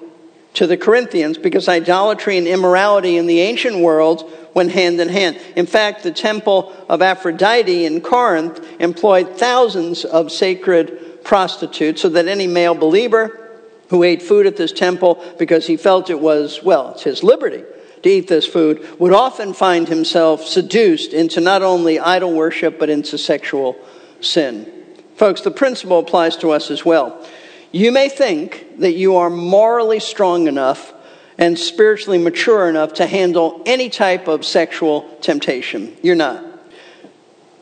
to 0.56 0.68
the 0.68 0.78
Corinthians 0.78 1.38
because 1.38 1.68
idolatry 1.68 2.38
and 2.38 2.48
immorality 2.48 3.18
in 3.18 3.28
the 3.28 3.42
ancient 3.42 3.78
world 3.78 4.30
went 4.54 4.72
hand 4.72 5.00
in 5.00 5.10
hand. 5.10 5.40
In 5.56 5.66
fact, 5.66 6.04
the 6.04 6.12
temple 6.12 6.74
of 6.90 7.02
Aphrodite 7.02 7.86
in 7.86 8.02
Corinth 8.02 8.66
employed 8.80 9.38
thousands 9.38 10.06
of 10.06 10.32
sacred 10.32 11.24
prostitutes 11.24 12.02
so 12.02 12.10
that 12.10 12.28
any 12.28 12.48
male 12.48 12.76
believer 12.76 13.42
who 13.90 14.04
ate 14.04 14.22
food 14.22 14.48
at 14.48 14.58
this 14.58 14.72
temple 14.72 15.24
because 15.38 15.68
he 15.68 15.78
felt 15.78 16.10
it 16.10 16.20
was, 16.20 16.64
well, 16.64 16.92
it's 16.92 17.04
his 17.04 17.24
liberty 17.24 17.64
to 18.04 18.10
eat 18.10 18.28
this 18.28 18.48
food, 18.48 19.00
would 19.00 19.14
often 19.14 19.54
find 19.54 19.88
himself 19.88 20.46
seduced 20.46 21.12
into 21.12 21.42
not 21.42 21.62
only 21.62 22.00
idol 22.00 22.34
worship, 22.34 22.80
but 22.80 22.90
into 22.90 23.18
sexual 23.18 23.76
sin. 24.22 24.72
Folks, 25.16 25.42
the 25.42 25.52
principle 25.52 26.00
applies 26.00 26.38
to 26.38 26.52
us 26.52 26.70
as 26.70 26.86
well. 26.86 27.26
You 27.72 27.92
may 27.92 28.10
think 28.10 28.80
that 28.80 28.94
you 28.94 29.18
are 29.18 29.30
morally 29.30 30.00
strong 30.00 30.48
enough 30.48 30.94
and 31.38 31.60
spiritually 31.60 32.18
mature 32.18 32.70
enough 32.70 32.94
to 32.94 33.06
handle 33.08 33.62
any 33.66 33.90
type 33.90 34.28
of 34.28 34.46
sexual 34.46 35.02
temptation. 35.22 35.96
You're 36.02 36.16
not. 36.16 36.44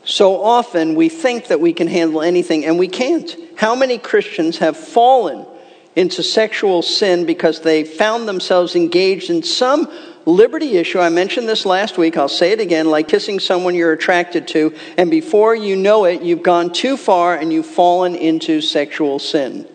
So 0.04 0.42
often 0.42 0.94
we 0.94 1.08
think 1.08 1.48
that 1.48 1.60
we 1.60 1.72
can 1.72 1.88
handle 1.88 2.22
anything 2.22 2.64
and 2.64 2.78
we 2.78 2.88
can't. 2.88 3.34
How 3.56 3.74
many 3.74 3.98
Christians 3.98 4.58
have 4.58 4.76
fallen 4.76 5.46
into 5.96 6.22
sexual 6.22 6.82
sin 6.82 7.24
because 7.24 7.62
they 7.62 7.84
found 7.84 8.28
themselves 8.28 8.76
engaged 8.76 9.30
in 9.30 9.42
some 9.42 9.90
liberty 10.26 10.76
issue? 10.76 11.00
I 11.00 11.08
mentioned 11.08 11.48
this 11.48 11.64
last 11.64 11.96
week. 11.96 12.16
I'll 12.16 12.28
say 12.28 12.52
it 12.52 12.60
again 12.60 12.90
like 12.90 13.08
kissing 13.08 13.40
someone 13.40 13.74
you're 13.74 13.92
attracted 13.92 14.46
to, 14.48 14.74
and 14.98 15.10
before 15.10 15.54
you 15.54 15.74
know 15.74 16.04
it, 16.04 16.22
you've 16.22 16.42
gone 16.42 16.72
too 16.72 16.96
far 16.96 17.34
and 17.34 17.52
you've 17.52 17.66
fallen 17.66 18.14
into 18.14 18.60
sexual 18.60 19.18
sin. 19.18 19.66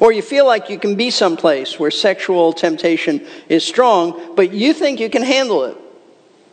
Or 0.00 0.12
you 0.12 0.22
feel 0.22 0.46
like 0.46 0.70
you 0.70 0.78
can 0.78 0.94
be 0.94 1.10
someplace 1.10 1.78
where 1.78 1.90
sexual 1.90 2.52
temptation 2.52 3.26
is 3.48 3.64
strong, 3.64 4.34
but 4.36 4.52
you 4.52 4.72
think 4.72 5.00
you 5.00 5.10
can 5.10 5.22
handle 5.22 5.64
it. 5.64 5.76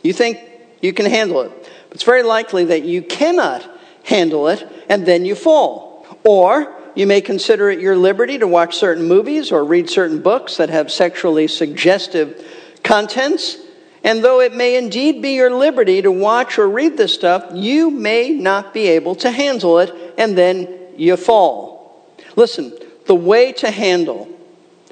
You 0.02 0.12
think 0.12 0.38
you 0.82 0.92
can 0.92 1.06
handle 1.06 1.42
it. 1.42 1.52
It's 1.92 2.02
very 2.02 2.22
likely 2.22 2.64
that 2.66 2.82
you 2.82 3.02
cannot 3.02 3.68
handle 4.04 4.48
it, 4.48 4.66
and 4.88 5.06
then 5.06 5.24
you 5.24 5.34
fall. 5.34 6.06
Or 6.24 6.74
you 6.94 7.06
may 7.06 7.20
consider 7.20 7.70
it 7.70 7.80
your 7.80 7.96
liberty 7.96 8.38
to 8.38 8.48
watch 8.48 8.76
certain 8.76 9.04
movies 9.06 9.52
or 9.52 9.64
read 9.64 9.88
certain 9.90 10.22
books 10.22 10.56
that 10.56 10.70
have 10.70 10.90
sexually 10.90 11.46
suggestive 11.46 12.44
contents. 12.82 13.58
And 14.02 14.24
though 14.24 14.40
it 14.40 14.54
may 14.54 14.76
indeed 14.76 15.20
be 15.20 15.34
your 15.34 15.50
liberty 15.50 16.02
to 16.02 16.12
watch 16.12 16.58
or 16.58 16.68
read 16.68 16.96
this 16.96 17.12
stuff, 17.12 17.50
you 17.52 17.90
may 17.90 18.30
not 18.30 18.72
be 18.72 18.86
able 18.88 19.14
to 19.16 19.30
handle 19.30 19.78
it, 19.78 19.92
and 20.16 20.36
then 20.38 20.68
you 20.96 21.16
fall. 21.16 22.06
Listen, 22.36 22.72
the 23.06 23.14
way 23.14 23.52
to 23.52 23.70
handle 23.70 24.28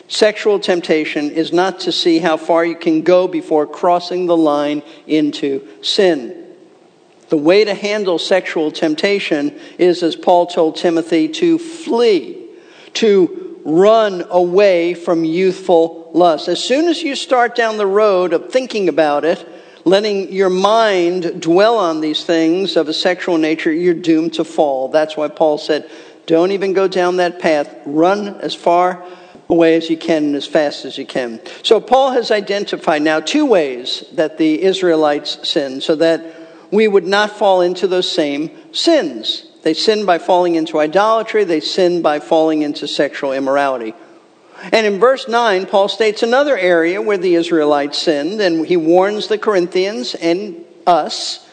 sexual 0.09 0.59
temptation 0.61 1.31
is 1.31 1.53
not 1.53 1.81
to 1.81 1.92
see 1.92 2.18
how 2.18 2.37
far 2.37 2.64
you 2.64 2.77
can 2.77 3.03
go 3.03 3.27
before 3.27 3.66
crossing 3.66 4.27
the 4.27 4.37
line 4.37 4.83
into 5.07 5.66
sin. 5.83 6.40
The 7.29 7.37
way 7.37 7.64
to 7.64 7.74
handle 7.74 8.18
sexual 8.18 8.70
temptation 8.70 9.59
is, 9.79 10.03
as 10.03 10.14
Paul 10.14 10.46
told 10.46 10.77
Timothy, 10.77 11.29
to 11.29 11.59
flee, 11.59 12.46
to 12.94 13.61
run 13.64 14.24
away 14.31 14.94
from 14.94 15.24
youthful 15.24 16.11
lust. 16.12 16.48
As 16.48 16.62
soon 16.62 16.87
as 16.87 17.03
you 17.03 17.16
start 17.16 17.57
down 17.57 17.79
the 17.79 17.87
road 17.87 18.35
of 18.35 18.53
thinking 18.53 18.88
about 18.88 19.24
it, 19.24 19.48
letting 19.87 20.33
your 20.33 20.50
mind 20.50 21.42
dwell 21.42 21.79
on 21.79 22.00
these 22.00 22.24
things 22.24 22.77
of 22.77 22.88
a 22.88 22.94
sexual 22.94 23.38
nature, 23.38 23.72
you're 23.72 23.94
doomed 23.94 24.35
to 24.35 24.44
fall. 24.44 24.88
That's 24.88 25.16
why 25.16 25.29
Paul 25.29 25.59
said, 25.59 25.90
don't 26.26 26.52
even 26.52 26.72
go 26.72 26.88
down 26.88 27.16
that 27.16 27.38
path. 27.38 27.74
Run 27.84 28.40
as 28.40 28.54
far 28.54 29.04
away 29.48 29.76
as 29.76 29.90
you 29.90 29.96
can 29.96 30.24
and 30.24 30.37
as 30.37 30.46
fast 30.46 30.84
as 30.84 30.96
you 30.96 31.06
can. 31.06 31.40
So 31.62 31.80
Paul 31.80 32.12
has 32.12 32.30
identified 32.30 33.02
now 33.02 33.20
two 33.20 33.44
ways 33.44 34.04
that 34.12 34.38
the 34.38 34.62
Israelites 34.62 35.48
sinned 35.48 35.82
so 35.82 35.94
that 35.96 36.24
we 36.70 36.88
would 36.88 37.06
not 37.06 37.30
fall 37.30 37.60
into 37.60 37.87
those 37.87 38.10
same 38.10 38.50
sins. 38.72 39.46
They 39.62 39.74
sinned 39.74 40.06
by 40.06 40.18
falling 40.18 40.56
into 40.56 40.78
idolatry, 40.78 41.44
they 41.44 41.60
sinned 41.60 42.02
by 42.02 42.20
falling 42.20 42.62
into 42.62 42.88
sexual 42.88 43.32
immorality. 43.32 43.94
And 44.72 44.87
in 44.87 44.98
verse 44.98 45.28
9, 45.28 45.66
Paul 45.66 45.88
states 45.88 46.22
another 46.22 46.56
area 46.56 47.02
where 47.02 47.18
the 47.18 47.34
Israelites 47.34 47.98
sinned, 47.98 48.40
and 48.40 48.66
he 48.66 48.76
warns 48.76 49.28
the 49.28 49.38
Corinthians 49.38 50.14
and 50.14 50.64
us 50.87 51.46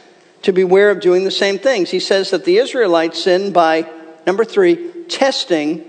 to 0.43 0.51
beware 0.51 0.91
of 0.91 1.01
doing 1.01 1.23
the 1.23 1.31
same 1.31 1.59
things. 1.59 1.89
He 1.91 1.99
says 1.99 2.31
that 2.31 2.45
the 2.45 2.57
Israelites 2.57 3.23
sinned 3.23 3.53
by 3.53 3.89
Number 4.25 4.45
three, 4.45 5.05
testing 5.07 5.83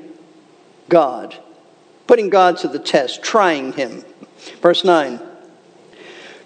God. 0.89 1.37
Putting 2.07 2.31
God 2.31 2.59
to 2.59 2.69
the 2.69 2.79
test, 2.79 3.23
trying 3.23 3.73
Him. 3.73 4.05
Verse 4.61 4.85
9. 4.85 5.21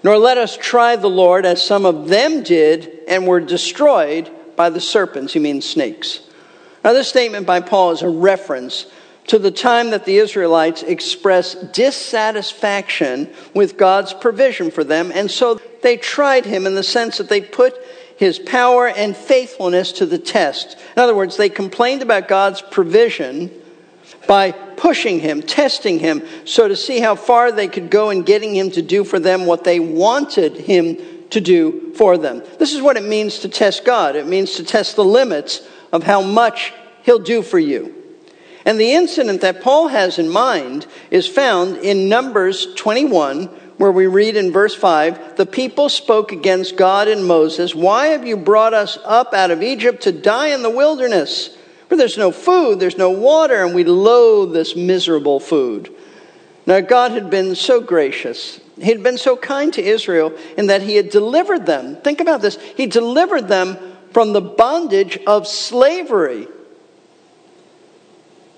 Nor 0.03 0.19
let 0.19 0.39
us 0.39 0.57
try 0.57 0.97
the 0.97 1.09
Lord 1.09 1.45
as 1.47 1.65
some 1.65 1.85
of 1.85 2.09
them 2.09 2.43
did 2.43 3.01
and 3.09 3.27
were 3.27 3.41
destroyed 3.41 4.31
by 4.55 4.71
the 4.71 4.81
serpents. 4.81 5.33
He 5.33 5.41
means 5.41 5.69
snakes. 5.69 6.21
Now, 6.85 6.93
this 6.93 7.09
statement 7.09 7.47
by 7.47 7.61
Paul 7.61 7.91
is 7.91 8.03
a 8.03 8.09
reference 8.09 8.87
to 9.27 9.39
the 9.39 9.51
time 9.51 9.91
that 9.91 10.05
the 10.05 10.19
Israelites 10.19 10.83
expressed 10.85 11.73
dissatisfaction 11.73 13.33
with 13.55 13.77
God's 13.77 14.15
provision 14.15 14.71
for 14.71 14.85
them, 14.85 15.11
and 15.13 15.31
so 15.31 15.61
they 15.83 15.97
tried 15.97 16.45
him 16.45 16.67
in 16.67 16.75
the 16.77 16.83
sense 16.83 17.19
that 17.19 17.29
they 17.29 17.41
put 17.41 17.75
his 18.17 18.39
power 18.39 18.89
and 18.89 19.17
faithfulness 19.17 19.93
to 19.93 20.07
the 20.07 20.19
test. 20.19 20.77
In 20.97 21.03
other 21.03 21.15
words, 21.15 21.37
they 21.37 21.49
complained 21.49 22.03
about 22.03 22.29
God's 22.29 22.63
provision 22.63 23.51
by 24.27 24.53
pushing 24.53 25.21
him, 25.21 25.43
testing 25.43 25.99
him, 25.99 26.23
so 26.45 26.69
to 26.69 26.77
see 26.77 27.01
how 27.01 27.15
far 27.15 27.53
they 27.53 27.69
could 27.69 27.91
go 27.91 28.11
in 28.11 28.23
getting 28.23 28.55
him 28.55 28.71
to 28.73 28.83
do 28.83 29.05
for 29.05 29.19
them 29.19 29.47
what 29.47 29.65
they 29.65 29.81
wanted 29.81 30.57
him 30.57 30.99
to 31.31 31.41
do 31.41 31.93
for 31.95 32.17
them. 32.17 32.43
This 32.59 32.73
is 32.73 32.83
what 32.83 32.97
it 32.97 33.05
means 33.05 33.41
to 33.41 33.49
test 33.49 33.85
God. 33.85 34.17
It 34.17 34.27
means 34.27 34.53
to 34.55 34.65
test 34.65 34.97
the 34.97 35.05
limits 35.05 35.67
of 35.93 36.03
how 36.03 36.23
much 36.23 36.73
he'll 37.03 37.19
do 37.19 37.43
for 37.43 37.59
you. 37.59 37.95
And 38.65 38.81
the 38.81 38.95
incident 38.95 39.43
that 39.43 39.61
Paul 39.61 39.89
has 39.89 40.19
in 40.19 40.29
mind 40.29 40.87
is 41.11 41.29
found 41.29 41.77
in 41.79 42.09
Numbers 42.09 42.75
21, 42.75 43.49
where 43.79 43.93
we 43.93 44.07
read 44.07 44.37
in 44.37 44.53
verse 44.53 44.75
5 44.75 45.37
the 45.37 45.47
people 45.47 45.89
spoke 45.89 46.33
against 46.33 46.77
God 46.77 47.09
and 47.09 47.25
Moses, 47.25 47.75
Why 47.75 48.09
have 48.09 48.27
you 48.27 48.37
brought 48.37 48.75
us 48.75 48.99
up 49.05 49.35
out 49.35 49.51
of 49.51 49.63
Egypt 49.63 50.03
to 50.03 50.13
die 50.13 50.49
in 50.49 50.63
the 50.63 50.71
wilderness? 50.71 51.57
For 51.89 51.97
there's 51.97 52.19
no 52.19 52.33
food, 52.33 52.81
there's 52.81 52.99
no 52.99 53.11
water, 53.11 53.65
and 53.65 53.75
we 53.75 53.85
loathe 53.85 54.53
this 54.53 54.75
miserable 54.75 55.39
food. 55.39 55.95
Now, 56.67 56.81
God 56.81 57.13
had 57.13 57.31
been 57.31 57.55
so 57.55 57.81
gracious. 57.81 58.61
He 58.77 58.87
had 58.91 59.03
been 59.03 59.19
so 59.19 59.37
kind 59.37 59.73
to 59.75 59.83
Israel 59.83 60.37
in 60.59 60.67
that 60.67 60.83
He 60.83 60.97
had 60.97 61.11
delivered 61.11 61.65
them. 61.65 61.97
Think 61.97 62.21
about 62.21 62.43
this. 62.43 62.59
He 62.77 62.87
delivered 62.87 63.47
them 63.47 63.79
from 64.11 64.33
the 64.33 64.41
bondage 64.41 65.19
of 65.27 65.47
slavery. 65.47 66.49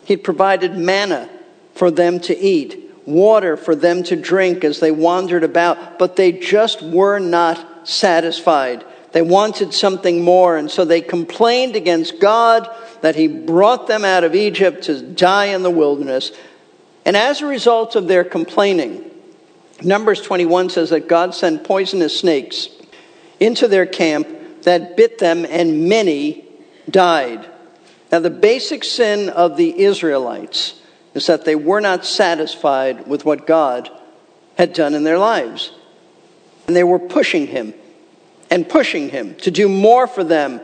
He 0.04 0.16
provided 0.16 0.74
manna 0.74 1.28
for 1.74 1.90
them 1.90 2.18
to 2.20 2.37
eat 2.37 2.88
water 3.08 3.56
for 3.56 3.74
them 3.74 4.02
to 4.04 4.16
drink 4.16 4.64
as 4.64 4.80
they 4.80 4.90
wandered 4.90 5.44
about, 5.44 5.98
but 5.98 6.16
they 6.16 6.32
just 6.32 6.82
were 6.82 7.18
not 7.18 7.88
satisfied. 7.88 8.84
They 9.12 9.22
wanted 9.22 9.72
something 9.72 10.22
more, 10.22 10.56
and 10.56 10.70
so 10.70 10.84
they 10.84 11.00
complained 11.00 11.76
against 11.76 12.20
God 12.20 12.68
that 13.00 13.16
He 13.16 13.26
brought 13.26 13.86
them 13.86 14.04
out 14.04 14.24
of 14.24 14.34
Egypt 14.34 14.84
to 14.84 15.00
die 15.00 15.46
in 15.46 15.62
the 15.62 15.70
wilderness. 15.70 16.32
And 17.04 17.16
as 17.16 17.40
a 17.40 17.46
result 17.46 17.96
of 17.96 18.06
their 18.06 18.24
complaining, 18.24 19.10
Numbers 19.82 20.20
21 20.20 20.70
says 20.70 20.90
that 20.90 21.08
God 21.08 21.34
sent 21.34 21.64
poisonous 21.64 22.18
snakes 22.18 22.68
into 23.40 23.68
their 23.68 23.86
camp 23.86 24.62
that 24.62 24.96
bit 24.96 25.18
them, 25.18 25.46
and 25.46 25.88
many 25.88 26.44
died. 26.90 27.48
Now, 28.10 28.18
the 28.18 28.30
basic 28.30 28.84
sin 28.84 29.28
of 29.28 29.56
the 29.56 29.80
Israelites 29.80 30.77
is 31.18 31.26
that 31.26 31.44
they 31.44 31.57
were 31.57 31.81
not 31.81 32.07
satisfied 32.07 33.09
with 33.09 33.24
what 33.24 33.44
God 33.44 33.90
had 34.57 34.72
done 34.72 34.94
in 34.94 35.02
their 35.02 35.18
lives. 35.18 35.72
And 36.66 36.76
they 36.76 36.85
were 36.85 37.00
pushing 37.00 37.48
Him 37.48 37.74
and 38.50 38.68
pushing 38.68 39.09
Him 39.09 39.35
to 39.37 39.50
do 39.50 39.68
more 39.68 40.07
for 40.07 40.22
them. 40.22 40.61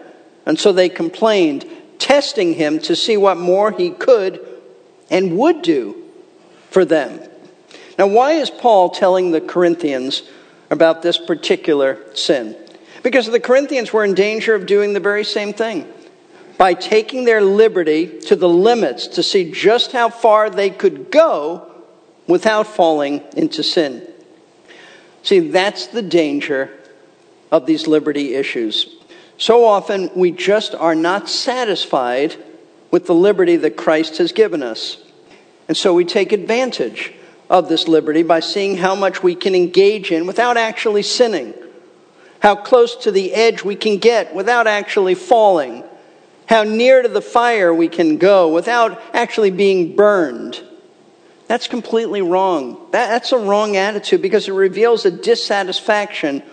And 0.47 0.57
so 0.59 0.73
they 0.73 0.89
complained, 0.89 1.67
testing 1.99 2.55
Him 2.55 2.79
to 2.81 2.95
see 2.95 3.17
what 3.17 3.37
more 3.37 3.73
He 3.73 3.91
could 3.91 4.41
and 5.11 5.37
would 5.37 5.63
do 5.63 6.01
for 6.71 6.85
them. 6.85 7.21
Now, 7.99 8.07
why 8.07 8.35
is 8.35 8.49
Paul 8.49 8.91
telling 8.91 9.33
the 9.33 9.41
Corinthians 9.41 10.23
about 10.71 11.03
this 11.03 11.19
particular 11.19 11.99
sin? 12.15 12.57
Because 13.03 13.27
the 13.27 13.41
Corinthians 13.41 13.93
were 13.93 14.05
in 14.05 14.15
danger 14.15 14.55
of 14.55 14.67
doing 14.67 14.93
the 14.93 15.01
very 15.01 15.25
same 15.25 15.53
thing 15.53 15.93
by 16.57 16.75
taking 16.75 17.25
their 17.25 17.43
liberty 17.43 18.07
to 18.21 18.37
the 18.37 18.49
limits 18.49 19.09
to 19.09 19.23
see 19.23 19.51
just 19.51 19.93
how 19.93 20.09
far 20.09 20.51
they 20.51 20.71
could 20.71 21.11
go 21.11 21.71
without 22.27 22.67
falling 22.67 23.23
into 23.37 23.63
sin. 23.63 24.07
See, 25.23 25.41
that's 25.41 25.89
the 25.89 26.03
danger 26.03 26.71
of 27.51 27.67
these 27.67 27.87
liberty 27.87 28.35
issues. 28.35 28.97
So 29.37 29.65
often 29.65 30.11
we 30.15 30.31
just 30.31 30.75
are 30.75 30.95
not 30.95 31.29
satisfied 31.29 32.37
with 32.91 33.07
the 33.07 33.15
liberty 33.15 33.57
that 33.57 33.77
Christ 33.77 34.19
has 34.19 34.33
given 34.33 34.63
us. 34.63 34.99
And 35.67 35.77
so 35.77 35.95
we 35.95 36.05
take 36.05 36.33
advantage 36.33 37.13
of 37.51 37.69
this 37.69 37.89
liberty 37.89 38.23
by 38.23 38.41
seeing 38.41 38.77
how 38.77 38.95
much 38.95 39.23
we 39.23 39.35
can 39.35 39.55
engage 39.55 40.13
in 40.13 40.27
without 40.27 40.57
actually 40.57 41.03
sinning, 41.03 41.55
how 42.41 42.55
close 42.55 42.95
to 42.97 43.11
the 43.11 43.33
edge 43.35 43.65
we 43.65 43.77
can 43.77 43.99
get 43.99 44.35
without 44.35 44.67
actually 44.67 45.15
falling 45.15 45.83
how 46.55 46.63
near 46.63 47.03
to 47.03 47.09
the 47.09 47.21
fire 47.21 47.75
we 47.75 47.89
can 47.89 48.17
go 48.17 48.55
without 48.55 49.03
actually 49.13 49.51
being 49.51 49.97
burned. 49.97 50.63
That's 51.49 51.67
completely 51.67 52.23
wrong. 52.23 52.75
That, 52.93 53.09
that's 53.09 53.33
a 53.33 53.39
wrong 53.39 53.77
attitude 53.77 54.23
because 54.23 54.47
it 54.47 54.53
reveals 54.53 55.05
a 55.05 55.11
dissatisfaction 55.11 56.45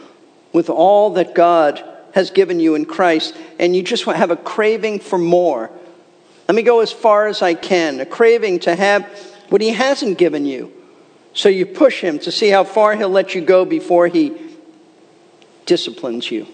with 0.54 0.72
all 0.72 1.12
that 1.12 1.36
God 1.36 1.84
has 2.16 2.32
given 2.32 2.60
you 2.60 2.74
in 2.74 2.86
Christ, 2.86 3.38
and 3.60 3.76
you 3.76 3.84
just 3.84 4.06
have 4.06 4.32
a 4.32 4.36
craving 4.36 5.02
for 5.02 5.20
more. 5.20 5.70
Let 6.48 6.56
me 6.56 6.64
go 6.64 6.80
as 6.80 6.92
far 6.92 7.28
as 7.28 7.44
I 7.44 7.54
can, 7.54 8.00
a 8.00 8.06
craving 8.08 8.62
to 8.62 8.76
have 8.76 9.04
what 9.50 9.62
He 9.62 9.70
hasn't 9.70 10.18
given 10.18 10.48
you. 10.48 10.74
So 11.36 11.48
you 11.48 11.68
push 11.68 12.02
Him 12.02 12.18
to 12.20 12.32
see 12.32 12.50
how 12.50 12.64
far 12.64 12.96
He'll 12.96 13.08
let 13.08 13.36
you 13.36 13.42
go 13.42 13.66
before 13.66 14.08
He 14.08 14.34
disciplines 15.68 16.32
you. 16.32 16.48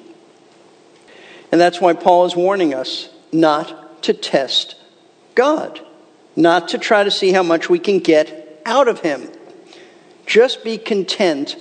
And 1.50 1.62
that's 1.62 1.80
why 1.80 1.94
Paul 1.94 2.26
is 2.26 2.36
warning 2.36 2.74
us 2.74 3.08
not 3.32 4.04
to 4.04 4.14
test 4.14 4.76
God, 5.36 5.80
not 6.36 6.70
to 6.70 6.78
try 6.78 7.04
to 7.04 7.12
see 7.12 7.32
how 7.32 7.44
much 7.44 7.70
we 7.70 7.80
can 7.80 8.00
get 8.00 8.62
out 8.66 8.88
of 8.88 9.02
Him. 9.02 9.30
Just 10.26 10.64
be 10.64 10.78
content 10.78 11.56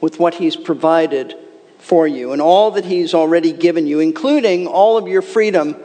with 0.00 0.18
what 0.18 0.34
He's 0.34 0.56
provided 0.56 1.34
for 1.78 2.06
you 2.06 2.32
and 2.32 2.40
all 2.40 2.70
that 2.72 2.84
He's 2.84 3.14
already 3.14 3.52
given 3.52 3.86
you, 3.86 4.00
including 4.00 4.66
all 4.66 4.96
of 4.96 5.08
your 5.08 5.22
freedom 5.22 5.76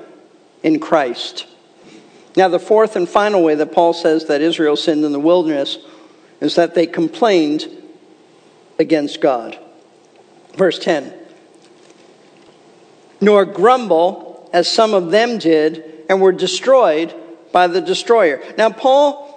in 0.63 0.79
Christ. 0.79 1.47
Now, 2.35 2.47
the 2.47 2.59
fourth 2.59 2.95
and 2.95 3.07
final 3.07 3.43
way 3.43 3.55
that 3.55 3.71
Paul 3.71 3.93
says 3.93 4.25
that 4.25 4.41
Israel 4.41 4.75
sinned 4.75 5.03
in 5.03 5.11
the 5.11 5.19
wilderness 5.19 5.77
is 6.39 6.55
that 6.55 6.75
they 6.75 6.85
complained 6.87 7.67
against 8.77 9.19
God. 9.19 9.59
Verse 10.55 10.79
10 10.79 11.13
Nor 13.21 13.45
grumble 13.45 14.28
as 14.53 14.71
some 14.71 14.93
of 14.93 15.11
them 15.11 15.37
did, 15.37 15.83
and 16.09 16.21
were 16.21 16.31
destroyed 16.31 17.13
by 17.51 17.67
the 17.67 17.81
destroyer. 17.81 18.41
Now, 18.57 18.69
Paul 18.69 19.27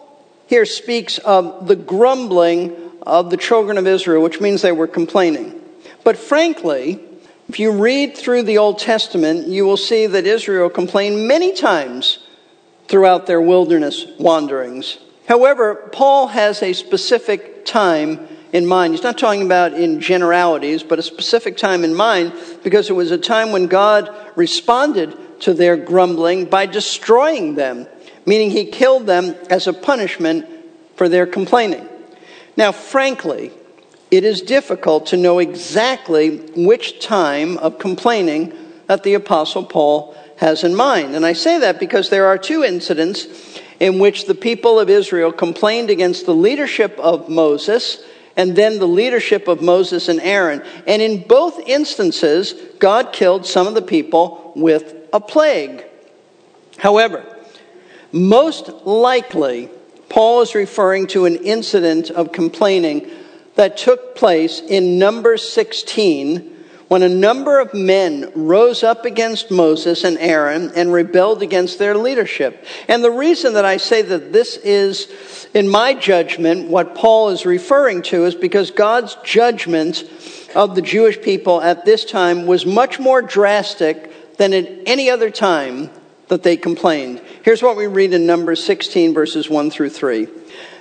here 0.46 0.66
speaks 0.66 1.18
of 1.18 1.66
the 1.66 1.77
grumbling 1.77 2.77
of 3.03 3.31
the 3.31 3.37
children 3.37 3.79
of 3.79 3.87
Israel, 3.87 4.22
which 4.22 4.40
means 4.40 4.62
they 4.62 4.72
were 4.72 4.87
complaining. 4.87 5.61
But 6.05 6.16
frankly, 6.16 7.01
if 7.48 7.59
you 7.59 7.72
read 7.72 8.16
through 8.16 8.44
the 8.44 8.59
Old 8.59 8.79
Testament, 8.79 9.48
you 9.48 9.64
will 9.64 9.77
see 9.77 10.07
that 10.07 10.27
Israel 10.27 10.70
complained 10.70 11.27
many 11.27 11.53
times 11.55 12.18
throughout 12.88 13.27
their 13.27 13.40
wilderness 13.40 14.07
wanderings. 14.18 14.98
However, 15.29 15.75
Paul 15.92 16.29
has 16.29 16.62
a 16.62 16.72
specific 16.72 17.64
time 17.64 18.29
in 18.52 18.66
mind. 18.66 18.94
He's 18.94 19.02
not 19.02 19.18
talking 19.18 19.42
about 19.42 19.72
in 19.72 20.00
generalities, 20.00 20.82
but 20.82 20.98
a 20.98 21.02
specific 21.02 21.56
time 21.56 21.84
in 21.84 21.94
mind 21.94 22.34
because 22.62 22.90
it 22.90 22.92
was 22.94 23.10
a 23.10 23.18
time 23.18 23.50
when 23.50 23.66
God 23.66 24.14
responded 24.36 25.16
to 25.40 25.54
their 25.54 25.76
grumbling 25.76 26.44
by 26.44 26.66
destroying 26.66 27.54
them, 27.54 27.86
meaning 28.26 28.50
he 28.50 28.66
killed 28.66 29.06
them 29.06 29.34
as 29.50 29.66
a 29.66 29.72
punishment 29.72 30.46
for 30.96 31.08
their 31.08 31.26
complaining. 31.26 31.88
Now, 32.56 32.70
frankly, 32.70 33.50
it 34.10 34.24
is 34.24 34.42
difficult 34.42 35.06
to 35.06 35.16
know 35.16 35.38
exactly 35.38 36.36
which 36.54 37.00
time 37.00 37.56
of 37.58 37.78
complaining 37.78 38.52
that 38.86 39.02
the 39.02 39.14
Apostle 39.14 39.64
Paul 39.64 40.14
has 40.36 40.64
in 40.64 40.74
mind. 40.74 41.14
And 41.14 41.24
I 41.24 41.32
say 41.32 41.60
that 41.60 41.80
because 41.80 42.10
there 42.10 42.26
are 42.26 42.36
two 42.36 42.62
incidents 42.62 43.26
in 43.80 43.98
which 43.98 44.26
the 44.26 44.34
people 44.34 44.78
of 44.78 44.90
Israel 44.90 45.32
complained 45.32 45.88
against 45.88 46.26
the 46.26 46.34
leadership 46.34 46.98
of 46.98 47.28
Moses 47.28 48.02
and 48.37 48.57
then 48.57 48.79
the 48.79 48.88
leadership 48.88 49.49
of 49.49 49.62
Moses 49.62 50.09
and 50.09 50.21
Aaron. 50.21 50.62
And 50.87 51.03
in 51.03 51.23
both 51.23 51.61
instances, 51.68 52.55
God 52.79 53.12
killed 53.12 53.47
some 53.47 53.66
of 53.66 53.75
the 53.75 53.83
people 53.83 54.53
with 54.57 54.95
a 55.12 55.21
plague. 55.21 55.85
However, 56.79 57.25
most 58.12 58.68
likely, 58.85 59.68
Paul 60.09 60.42
is 60.42 60.55
referring 60.55 61.07
to 61.09 61.25
an 61.27 61.37
incident 61.37 62.11
of 62.11 62.33
complaining 62.33 63.11
that 63.55 63.77
took 63.77 64.14
place 64.14 64.61
in 64.61 64.99
Numbers 64.99 65.47
16 65.49 66.51
when 66.92 67.02
a 67.02 67.09
number 67.09 67.59
of 67.59 67.72
men 67.72 68.31
rose 68.35 68.83
up 68.83 69.07
against 69.07 69.50
Moses 69.50 70.05
and 70.05 70.18
Aaron 70.18 70.70
and 70.76 70.92
rebelled 70.92 71.40
against 71.40 71.78
their 71.78 71.96
leadership. 71.96 72.66
And 72.87 73.02
the 73.02 73.11
reason 73.11 73.55
that 73.55 73.64
I 73.64 73.78
say 73.78 74.02
that 74.02 74.35
this 74.35 74.59
is, 74.59 75.48
in 75.55 75.70
my 75.70 75.94
judgment, 75.94 76.68
what 76.68 76.94
Paul 76.94 77.31
is 77.31 77.46
referring 77.46 78.02
to 78.02 78.26
is 78.26 78.35
because 78.35 78.70
God's 78.70 79.16
judgment 79.24 80.05
of 80.55 80.74
the 80.74 80.83
Jewish 80.83 81.18
people 81.22 81.62
at 81.62 81.87
this 81.87 82.05
time 82.05 82.44
was 82.44 82.66
much 82.66 83.00
more 83.00 83.22
drastic 83.22 84.37
than 84.37 84.52
at 84.52 84.68
any 84.85 85.09
other 85.09 85.31
time 85.31 85.88
that 86.28 86.42
they 86.42 86.59
complained. 86.59 87.22
Here's 87.42 87.62
what 87.62 87.78
we 87.78 87.87
read 87.87 88.12
in 88.12 88.26
Numbers 88.26 88.62
16, 88.62 89.14
verses 89.14 89.48
1 89.48 89.70
through 89.70 89.88
3. 89.88 90.28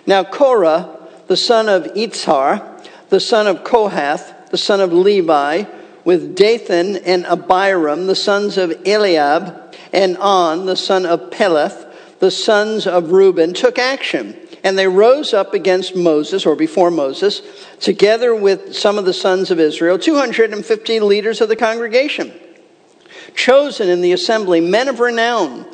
Now, 0.06 0.26
Korah, 0.26 1.08
the 1.28 1.38
son 1.38 1.70
of 1.70 1.86
Izhar, 1.94 2.86
the 3.08 3.22
son 3.22 3.48
of 3.48 3.64
Kohath, 3.64 4.50
the 4.52 4.58
son 4.58 4.82
of 4.82 4.92
Levi, 4.92 5.64
with 6.04 6.36
Dathan 6.36 6.98
and 6.98 7.26
Abiram, 7.26 8.08
the 8.08 8.16
sons 8.16 8.58
of 8.58 8.72
Eliab, 8.86 9.76
and 9.94 10.18
On, 10.18 10.66
the 10.66 10.76
son 10.76 11.06
of 11.06 11.32
Peleth, 11.32 11.86
the 12.20 12.32
sons 12.32 12.88
of 12.88 13.12
Reuben, 13.12 13.54
took 13.54 13.78
action. 13.78 14.38
And 14.64 14.78
they 14.78 14.88
rose 14.88 15.34
up 15.34 15.54
against 15.54 15.96
Moses, 15.96 16.46
or 16.46 16.56
before 16.56 16.92
Moses, 16.92 17.42
together 17.80 18.36
with 18.36 18.76
some 18.76 18.98
of 18.98 19.06
the 19.06 19.14
sons 19.14 19.50
of 19.52 19.60
Israel, 19.60 19.98
250 19.98 21.00
leaders 21.00 21.42
of 21.42 21.50
the 21.50 21.56
congregation, 21.56 22.32
chosen 23.36 23.90
in 23.90 24.02
the 24.02 24.12
assembly, 24.12 24.62
men 24.62 24.88
of 24.88 25.00
renown. 25.00 25.66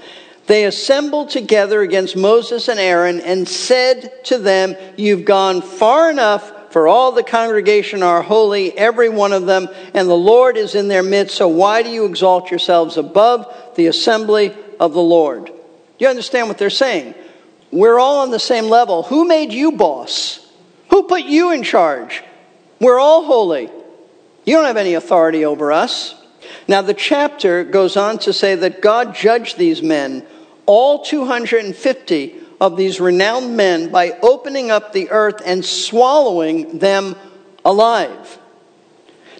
They 0.47 0.63
assembled 0.63 1.29
together 1.29 1.81
against 1.81 2.15
Moses 2.15 2.69
and 2.69 2.79
Aaron 2.79 3.19
and 3.19 3.47
said 3.47 4.23
to 4.25 4.37
them, 4.37 4.75
You've 4.95 5.25
gone 5.25 5.61
far 5.61 6.09
enough 6.09 6.53
for 6.69 6.87
all 6.87 7.11
the 7.11 7.23
congregation 7.23 8.03
are 8.03 8.21
holy, 8.21 8.77
every 8.77 9.09
one 9.09 9.33
of 9.33 9.45
them, 9.45 9.67
and 9.93 10.09
the 10.09 10.15
Lord 10.15 10.57
is 10.57 10.75
in 10.75 10.87
their 10.87 11.03
midst. 11.03 11.35
So 11.35 11.47
why 11.47 11.83
do 11.83 11.89
you 11.89 12.05
exalt 12.05 12.51
yourselves 12.51 12.97
above 12.97 13.73
the 13.75 13.87
assembly 13.87 14.53
of 14.79 14.93
the 14.93 15.01
Lord? 15.01 15.51
You 15.99 16.07
understand 16.07 16.47
what 16.47 16.57
they're 16.57 16.69
saying? 16.69 17.15
We're 17.71 17.99
all 17.99 18.19
on 18.19 18.31
the 18.31 18.39
same 18.39 18.65
level. 18.65 19.03
Who 19.03 19.27
made 19.27 19.51
you 19.51 19.73
boss? 19.73 20.45
Who 20.89 21.03
put 21.03 21.23
you 21.23 21.51
in 21.51 21.63
charge? 21.63 22.23
We're 22.79 22.99
all 22.99 23.23
holy. 23.23 23.69
You 24.45 24.53
don't 24.53 24.65
have 24.65 24.77
any 24.77 24.93
authority 24.93 25.43
over 25.43 25.71
us. 25.71 26.15
Now, 26.67 26.81
the 26.81 26.93
chapter 26.93 27.63
goes 27.63 27.97
on 27.97 28.19
to 28.19 28.33
say 28.33 28.55
that 28.55 28.81
God 28.81 29.15
judged 29.15 29.57
these 29.57 29.81
men, 29.81 30.25
all 30.65 31.03
250 31.03 32.35
of 32.59 32.77
these 32.77 32.99
renowned 32.99 33.55
men 33.55 33.91
by 33.91 34.11
opening 34.21 34.71
up 34.71 34.93
the 34.93 35.09
earth 35.11 35.41
and 35.45 35.63
swallowing 35.63 36.79
them 36.79 37.15
alive. 37.63 38.39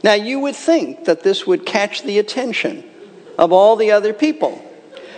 Now, 0.03 0.13
you 0.13 0.39
would 0.39 0.55
think 0.55 1.05
that 1.05 1.23
this 1.23 1.47
would 1.47 1.65
catch 1.65 2.03
the 2.03 2.19
attention 2.19 2.83
of 3.37 3.51
all 3.51 3.75
the 3.75 3.91
other 3.91 4.13
people. 4.13 4.63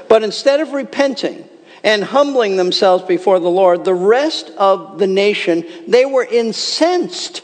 But 0.08 0.24
instead 0.24 0.60
of 0.60 0.74
repenting 0.74 1.48
and 1.84 2.04
humbling 2.04 2.58
themselves 2.58 3.04
before 3.04 3.40
the 3.40 3.50
Lord, 3.50 3.86
the 3.86 3.94
rest 3.94 4.50
of 4.58 5.00
the 5.00 5.08
nation, 5.08 5.66
they 5.88 6.06
were 6.06 6.26
incensed, 6.26 7.42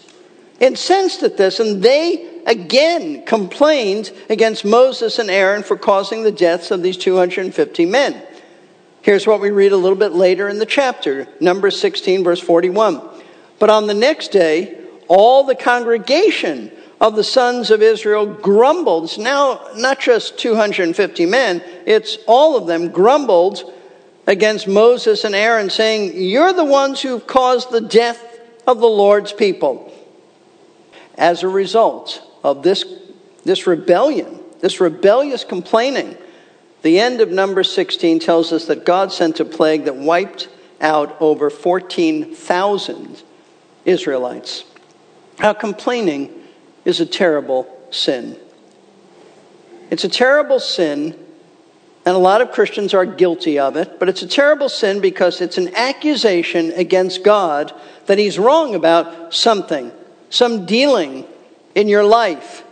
incensed 0.60 1.24
at 1.24 1.38
this, 1.38 1.60
and 1.60 1.84
they 1.84 2.42
again 2.46 3.26
complained 3.26 4.12
against 4.30 4.66
Moses 4.66 5.20
and 5.20 5.30
Aaron 5.30 5.64
for 5.64 5.78
causing 5.78 6.24
the 6.24 6.32
deaths 6.32 6.72
of 6.72 6.82
these 6.82 6.98
250 6.98 7.86
men. 7.86 8.22
Here's 9.06 9.28
what 9.28 9.40
we 9.40 9.52
read 9.52 9.72
a 9.72 9.78
little 9.78 10.00
bit 10.00 10.14
later 10.14 10.50
in 10.50 10.58
the 10.58 10.66
chapter, 10.66 11.28
Numbers 11.40 11.80
16, 11.80 12.24
verse 12.24 12.40
41. 12.40 13.00
But 13.60 13.70
on 13.70 13.86
the 13.86 13.94
next 13.94 14.30
day, 14.30 14.80
all 15.08 15.44
the 15.44 15.54
congregation 15.54 16.72
of 17.00 17.16
the 17.16 17.24
sons 17.24 17.70
of 17.70 17.84
Israel 17.84 18.26
grumbled. 18.26 19.16
Now 19.20 19.62
not 19.76 20.00
just 20.00 20.40
250 20.40 21.28
men, 21.28 21.62
it's 21.86 22.18
all 22.26 22.58
of 22.58 22.66
them 22.66 22.90
grumbled 22.90 23.72
against 24.26 24.68
Moses 24.68 25.24
and 25.24 25.36
Aaron, 25.36 25.70
saying, 25.70 26.14
You're 26.20 26.54
the 26.54 26.66
ones 26.66 27.00
who've 27.00 27.28
caused 27.28 27.70
the 27.70 27.82
death 27.82 28.40
of 28.66 28.80
the 28.80 28.88
Lord's 28.88 29.34
people. 29.34 29.94
As 31.16 31.44
a 31.44 31.48
result 31.48 32.24
of 32.44 32.64
this, 32.64 32.84
this 33.44 33.68
rebellion, 33.68 34.40
this 34.62 34.82
rebellious 34.82 35.44
complaining, 35.44 36.18
the 36.86 37.00
end 37.00 37.20
of 37.20 37.32
number 37.32 37.64
16 37.64 38.20
tells 38.20 38.54
us 38.54 38.66
that 38.66 38.86
God 38.86 39.12
sent 39.12 39.40
a 39.40 39.46
plague 39.46 39.86
that 39.86 39.96
wiped 39.96 40.50
out 40.80 41.20
over 41.20 41.50
14,000 41.50 43.24
Israelites. 43.86 44.66
Now, 45.40 45.54
complaining 45.54 46.32
is 46.86 47.00
a 47.00 47.06
terrible 47.08 47.68
sin. 47.90 48.38
It's 49.90 50.04
a 50.04 50.10
terrible 50.10 50.60
sin, 50.60 51.18
and 52.06 52.16
a 52.16 52.20
lot 52.20 52.42
of 52.42 52.52
Christians 52.52 52.94
are 52.94 53.08
guilty 53.08 53.58
of 53.58 53.78
it, 53.78 53.98
but 53.98 54.08
it's 54.08 54.22
a 54.22 54.28
terrible 54.28 54.70
sin 54.70 55.02
because 55.02 55.42
it's 55.42 55.58
an 55.58 55.74
accusation 55.76 56.72
against 56.74 57.24
God 57.24 57.74
that 58.06 58.20
He's 58.20 58.38
wrong 58.38 58.76
about 58.76 59.34
something, 59.34 59.92
some 60.30 60.68
dealing 60.68 61.26
in 61.74 61.88
your 61.88 62.04
life. 62.04 62.64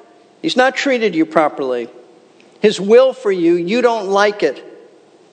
He's 0.43 0.55
not 0.55 0.75
treated 0.75 1.15
you 1.15 1.25
properly. 1.25 1.89
His 2.63 2.79
will 2.79 3.11
for 3.11 3.29
you, 3.29 3.55
you 3.55 3.81
don't 3.81 4.07
like 4.07 4.41
it. 4.41 4.63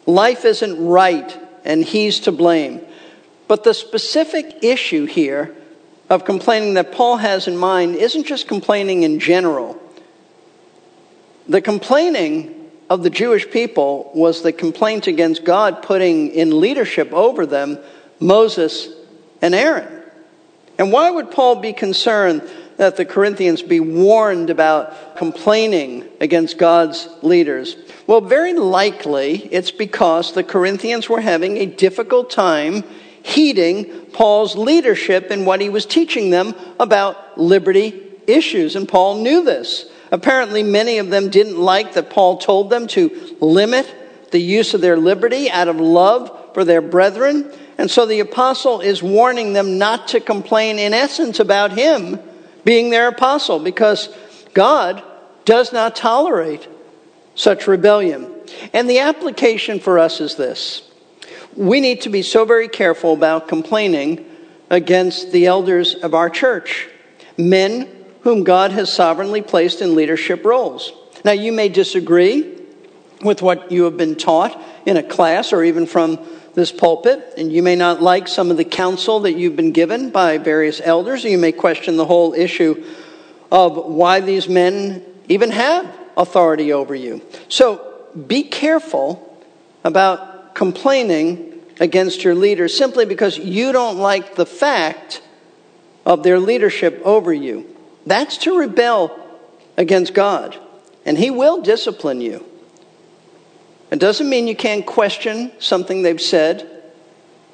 Life 0.04 0.44
isn't 0.44 0.84
right, 0.84 1.38
and 1.64 1.84
He's 1.84 2.18
to 2.20 2.32
blame. 2.32 2.80
But 3.46 3.62
the 3.62 3.72
specific 3.72 4.64
issue 4.64 5.06
here 5.06 5.54
of 6.10 6.24
complaining 6.24 6.74
that 6.74 6.90
Paul 6.90 7.18
has 7.18 7.46
in 7.46 7.56
mind 7.56 7.94
isn't 7.94 8.26
just 8.26 8.48
complaining 8.48 9.04
in 9.04 9.20
general. 9.20 9.80
The 11.48 11.60
complaining 11.60 12.72
of 12.90 13.04
the 13.04 13.10
Jewish 13.10 13.48
people 13.48 14.10
was 14.12 14.42
the 14.42 14.52
complaint 14.52 15.06
against 15.06 15.44
God 15.44 15.84
putting 15.84 16.32
in 16.32 16.60
leadership 16.60 17.12
over 17.12 17.46
them 17.46 17.78
Moses 18.18 18.88
and 19.40 19.54
Aaron. 19.54 20.02
And 20.78 20.90
why 20.90 21.12
would 21.12 21.30
Paul 21.30 21.60
be 21.60 21.72
concerned 21.72 22.42
that 22.80 22.96
the 22.96 23.04
Corinthians 23.04 23.60
be 23.60 23.78
warned 23.78 24.48
about 24.48 25.14
complaining 25.18 26.02
against 26.18 26.56
God's 26.56 27.10
leaders? 27.20 27.76
Well, 28.06 28.22
very 28.22 28.54
likely 28.54 29.36
it's 29.52 29.70
because 29.70 30.32
the 30.32 30.42
Corinthians 30.42 31.06
were 31.06 31.20
having 31.20 31.58
a 31.58 31.66
difficult 31.66 32.30
time 32.30 32.82
heeding 33.22 34.06
Paul's 34.14 34.56
leadership 34.56 35.30
in 35.30 35.44
what 35.44 35.60
he 35.60 35.68
was 35.68 35.84
teaching 35.84 36.30
them 36.30 36.54
about 36.80 37.38
liberty 37.38 38.00
issues. 38.26 38.76
And 38.76 38.88
Paul 38.88 39.18
knew 39.18 39.44
this. 39.44 39.84
Apparently, 40.10 40.62
many 40.62 40.96
of 40.96 41.10
them 41.10 41.28
didn't 41.28 41.60
like 41.60 41.92
that 41.92 42.08
Paul 42.08 42.38
told 42.38 42.70
them 42.70 42.86
to 42.86 43.36
limit 43.40 43.94
the 44.30 44.40
use 44.40 44.72
of 44.72 44.80
their 44.80 44.96
liberty 44.96 45.50
out 45.50 45.68
of 45.68 45.78
love 45.78 46.54
for 46.54 46.64
their 46.64 46.80
brethren. 46.80 47.52
And 47.76 47.90
so 47.90 48.06
the 48.06 48.20
apostle 48.20 48.80
is 48.80 49.02
warning 49.02 49.52
them 49.52 49.76
not 49.76 50.08
to 50.08 50.20
complain, 50.20 50.78
in 50.78 50.94
essence, 50.94 51.40
about 51.40 51.72
him 51.72 52.18
being 52.64 52.90
their 52.90 53.08
apostle, 53.08 53.58
because 53.58 54.08
God 54.54 55.02
does 55.44 55.72
not 55.72 55.96
tolerate 55.96 56.68
such 57.34 57.66
rebellion. 57.66 58.32
And 58.72 58.88
the 58.88 59.00
application 59.00 59.80
for 59.80 59.98
us 59.98 60.20
is 60.20 60.36
this 60.36 60.90
we 61.56 61.80
need 61.80 62.02
to 62.02 62.08
be 62.08 62.22
so 62.22 62.44
very 62.44 62.68
careful 62.68 63.12
about 63.12 63.48
complaining 63.48 64.26
against 64.70 65.32
the 65.32 65.46
elders 65.46 65.94
of 65.94 66.14
our 66.14 66.30
church, 66.30 66.88
men 67.36 67.88
whom 68.22 68.44
God 68.44 68.70
has 68.70 68.92
sovereignly 68.92 69.42
placed 69.42 69.80
in 69.80 69.94
leadership 69.94 70.44
roles. 70.44 70.92
Now, 71.24 71.32
you 71.32 71.52
may 71.52 71.68
disagree 71.68 72.58
with 73.22 73.42
what 73.42 73.72
you 73.72 73.84
have 73.84 73.96
been 73.96 74.16
taught 74.16 74.60
in 74.86 74.96
a 74.96 75.02
class 75.02 75.52
or 75.52 75.64
even 75.64 75.86
from 75.86 76.18
this 76.54 76.72
pulpit, 76.72 77.34
and 77.36 77.52
you 77.52 77.62
may 77.62 77.76
not 77.76 78.02
like 78.02 78.28
some 78.28 78.50
of 78.50 78.56
the 78.56 78.64
counsel 78.64 79.20
that 79.20 79.34
you've 79.34 79.56
been 79.56 79.72
given 79.72 80.10
by 80.10 80.38
various 80.38 80.80
elders, 80.82 81.24
or 81.24 81.28
you 81.28 81.38
may 81.38 81.52
question 81.52 81.96
the 81.96 82.04
whole 82.04 82.34
issue 82.34 82.84
of 83.52 83.76
why 83.76 84.20
these 84.20 84.48
men 84.48 85.04
even 85.28 85.50
have 85.50 85.88
authority 86.16 86.72
over 86.72 86.94
you. 86.94 87.22
So 87.48 88.08
be 88.26 88.42
careful 88.42 89.26
about 89.84 90.54
complaining 90.54 91.62
against 91.78 92.24
your 92.24 92.34
leaders 92.34 92.76
simply 92.76 93.06
because 93.06 93.38
you 93.38 93.72
don't 93.72 93.98
like 93.98 94.34
the 94.34 94.46
fact 94.46 95.22
of 96.04 96.22
their 96.22 96.38
leadership 96.38 97.00
over 97.04 97.32
you. 97.32 97.66
That's 98.06 98.38
to 98.38 98.58
rebel 98.58 99.16
against 99.76 100.14
God, 100.14 100.58
and 101.04 101.16
He 101.16 101.30
will 101.30 101.62
discipline 101.62 102.20
you. 102.20 102.44
It 103.90 103.98
doesn't 103.98 104.28
mean 104.28 104.46
you 104.46 104.56
can't 104.56 104.86
question 104.86 105.50
something 105.58 106.02
they've 106.02 106.20
said. 106.20 106.68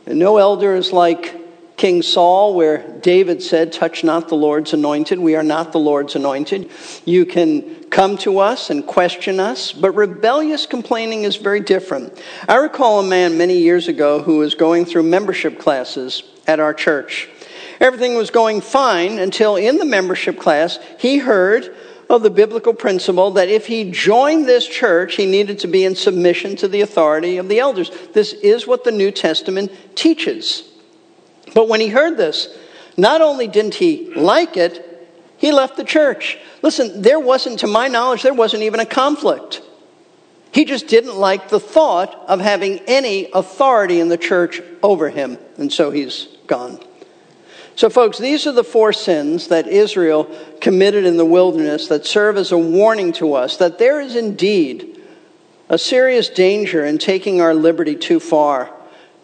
And 0.07 0.19
no 0.19 0.37
elder 0.37 0.75
is 0.75 0.93
like 0.93 1.35
King 1.77 2.03
Saul, 2.03 2.55
where 2.55 2.87
David 3.01 3.43
said, 3.43 3.73
Touch 3.73 4.03
not 4.03 4.29
the 4.29 4.35
Lord's 4.35 4.73
anointed. 4.73 5.19
We 5.19 5.35
are 5.35 5.43
not 5.43 5.73
the 5.73 5.79
Lord's 5.79 6.15
anointed. 6.15 6.71
You 7.05 7.27
can 7.27 7.85
come 7.85 8.17
to 8.19 8.39
us 8.39 8.71
and 8.71 8.87
question 8.87 9.41
us, 9.41 9.73
but 9.73 9.93
rebellious 9.93 10.67
complaining 10.67 11.25
is 11.25 11.37
very 11.37 11.61
different. 11.61 12.19
I 12.49 12.57
recall 12.57 13.01
a 13.01 13.07
man 13.07 13.37
many 13.37 13.59
years 13.59 13.89
ago 13.89 14.23
who 14.23 14.39
was 14.39 14.55
going 14.55 14.85
through 14.87 15.05
membership 15.05 15.59
classes 15.59 16.23
at 16.47 16.61
our 16.61 16.73
church. 16.73 17.29
Everything 17.79 18.15
was 18.15 18.31
going 18.31 18.63
fine 18.63 19.19
until 19.19 19.57
in 19.57 19.77
the 19.77 19.85
membership 19.85 20.39
class 20.39 20.79
he 20.99 21.19
heard 21.19 21.75
of 22.09 22.23
the 22.23 22.31
biblical 22.31 22.73
principle 22.73 23.33
that 23.33 23.49
if 23.49 23.67
he 23.67 23.91
joined 23.91 24.47
this 24.47 24.67
church, 24.67 25.17
he 25.17 25.27
needed 25.27 25.59
to 25.61 25.67
be 25.67 25.85
in 25.85 25.97
submission 25.97 26.57
to 26.57 26.69
the 26.69 26.81
authority 26.81 27.37
of 27.37 27.49
the 27.49 27.59
elders. 27.59 27.91
This 28.13 28.33
is 28.33 28.67
what 28.67 28.85
the 28.85 28.93
New 28.93 29.11
Testament 29.11 29.73
teaches. 29.97 30.63
But 31.55 31.69
when 31.69 31.81
he 31.81 31.89
heard 31.89 32.17
this, 32.17 32.57
not 32.97 33.21
only 33.21 33.49
didn't 33.49 33.75
he 33.75 34.13
like 34.15 34.57
it, 34.57 34.83
he 35.37 35.53
left 35.53 35.77
the 35.77 35.85
church. 35.85 36.39
Listen, 36.63 37.03
there 37.03 37.21
wasn't, 37.21 37.61
to 37.61 37.67
my 37.67 37.89
knowledge, 37.89 38.23
there 38.23 38.35
wasn't 38.35 38.63
even 38.63 38.81
a 38.81 38.87
conflict. 38.87 39.63
He 40.53 40.65
just 40.65 40.87
didn't 40.87 41.17
like 41.17 41.49
the 41.49 41.61
thought 41.61 42.15
of 42.29 42.41
having 42.41 42.79
any 42.87 43.31
authority 43.35 44.01
in 44.01 44.09
the 44.09 44.17
church 44.17 44.63
over 44.83 45.11
him, 45.11 45.39
and 45.59 45.73
so 45.73 45.91
he's 45.91 46.29
gone. 46.47 46.81
So, 47.77 47.89
folks, 47.91 48.19
these 48.19 48.47
are 48.47 48.53
the 48.53 48.65
four 48.65 48.93
sins 48.93 49.49
that 49.49 49.69
Israel 49.69 50.25
committed 50.61 51.05
in 51.05 51.17
the 51.17 51.25
wilderness 51.25 51.89
that 51.89 52.07
serve 52.07 52.37
as 52.37 52.51
a 52.51 52.59
warning 52.59 53.13
to 53.13 53.35
us 53.35 53.59
that 53.59 53.79
there 53.79 54.01
is 54.01 54.17
indeed 54.17 55.01
a 55.69 55.79
serious 55.79 56.29
danger 56.29 56.85
in 56.85 56.99
taking 56.99 57.41
our 57.41 57.55
liberty 57.55 57.95
too 57.95 58.19
far 58.19 58.73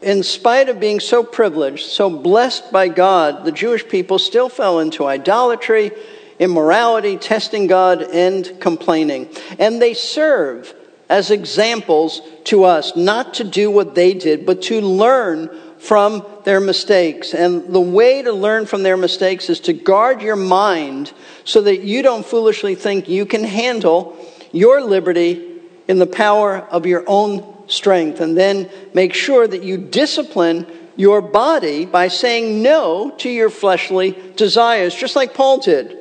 in 0.03 0.23
spite 0.23 0.69
of 0.69 0.81
being 0.81 1.01
so 1.01 1.23
privileged, 1.23 1.87
so 1.87 2.11
blessed 2.11 2.73
by 2.73 2.89
God, 2.89 3.45
the 3.45 3.53
Jewish 3.53 3.89
people 3.89 4.19
still 4.19 4.49
fell 4.49 4.81
into 4.81 5.07
idolatry, 5.07 5.93
immorality, 6.39 7.17
testing 7.17 7.69
God, 7.69 8.03
and 8.03 8.61
complaining. 8.61 9.29
And 9.59 9.81
they 9.81 9.95
serve 9.95 10.75
as 11.09 11.31
examples 11.31 12.21
to 12.45 12.65
us 12.65 12.97
not 12.97 13.35
to 13.35 13.45
do 13.45 13.71
what 13.71 13.95
they 13.95 14.15
did, 14.15 14.45
but 14.45 14.63
to 14.63 14.81
learn 14.81 15.51
from 15.79 16.27
their 16.45 16.61
mistakes. 16.61 17.35
And 17.35 17.73
the 17.73 17.81
way 17.81 18.23
to 18.23 18.33
learn 18.33 18.67
from 18.67 18.83
their 18.83 18.97
mistakes 18.97 19.51
is 19.51 19.61
to 19.61 19.73
guard 19.73 20.23
your 20.23 20.37
mind 20.37 21.13
so 21.45 21.63
that 21.63 21.81
you 21.81 22.03
don't 22.03 22.25
foolishly 22.25 22.75
think 22.75 23.09
you 23.09 23.27
can 23.27 23.45
handle 23.45 24.17
your 24.53 24.83
liberty 24.83 25.61
in 25.89 25.99
the 25.99 26.07
power 26.07 26.59
of 26.59 26.87
your 26.87 27.05
own 27.07 27.69
strength. 27.69 28.21
And 28.21 28.37
then 28.37 28.71
make 28.95 29.15
sure 29.15 29.47
that 29.47 29.63
you 29.63 29.77
discipline 29.77 30.67
your 30.97 31.21
body 31.21 31.87
by 31.87 32.09
saying 32.09 32.63
no 32.63 33.11
to 33.19 33.29
your 33.29 33.51
fleshly 33.51 34.17
desires, 34.37 34.95
just 34.95 35.17
like 35.17 35.35
Paul 35.35 35.59
did, 35.59 35.97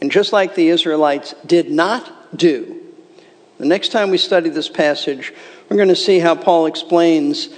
and 0.00 0.10
just 0.10 0.32
like 0.32 0.54
the 0.54 0.68
Israelites 0.68 1.34
did 1.46 1.70
not 1.70 2.36
do. 2.36 2.80
The 3.58 3.66
next 3.66 3.90
time 3.90 4.10
we 4.10 4.18
study 4.18 4.50
this 4.50 4.68
passage, 4.68 5.32
we're 5.68 5.76
going 5.76 5.88
to 5.88 5.96
see 5.96 6.18
how 6.18 6.34
Paul 6.34 6.66
explains 6.66 7.48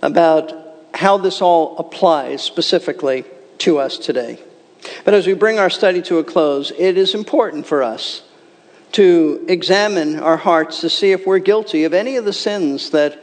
about 0.00 0.59
how 0.94 1.16
this 1.18 1.40
all 1.40 1.76
applies 1.78 2.42
specifically 2.42 3.24
to 3.58 3.78
us 3.78 3.98
today. 3.98 4.38
But 5.04 5.14
as 5.14 5.26
we 5.26 5.34
bring 5.34 5.58
our 5.58 5.70
study 5.70 6.02
to 6.02 6.18
a 6.18 6.24
close, 6.24 6.72
it 6.76 6.96
is 6.96 7.14
important 7.14 7.66
for 7.66 7.82
us 7.82 8.22
to 8.92 9.44
examine 9.48 10.18
our 10.18 10.36
hearts 10.36 10.80
to 10.80 10.90
see 10.90 11.12
if 11.12 11.26
we're 11.26 11.38
guilty 11.38 11.84
of 11.84 11.94
any 11.94 12.16
of 12.16 12.24
the 12.24 12.32
sins 12.32 12.90
that, 12.90 13.22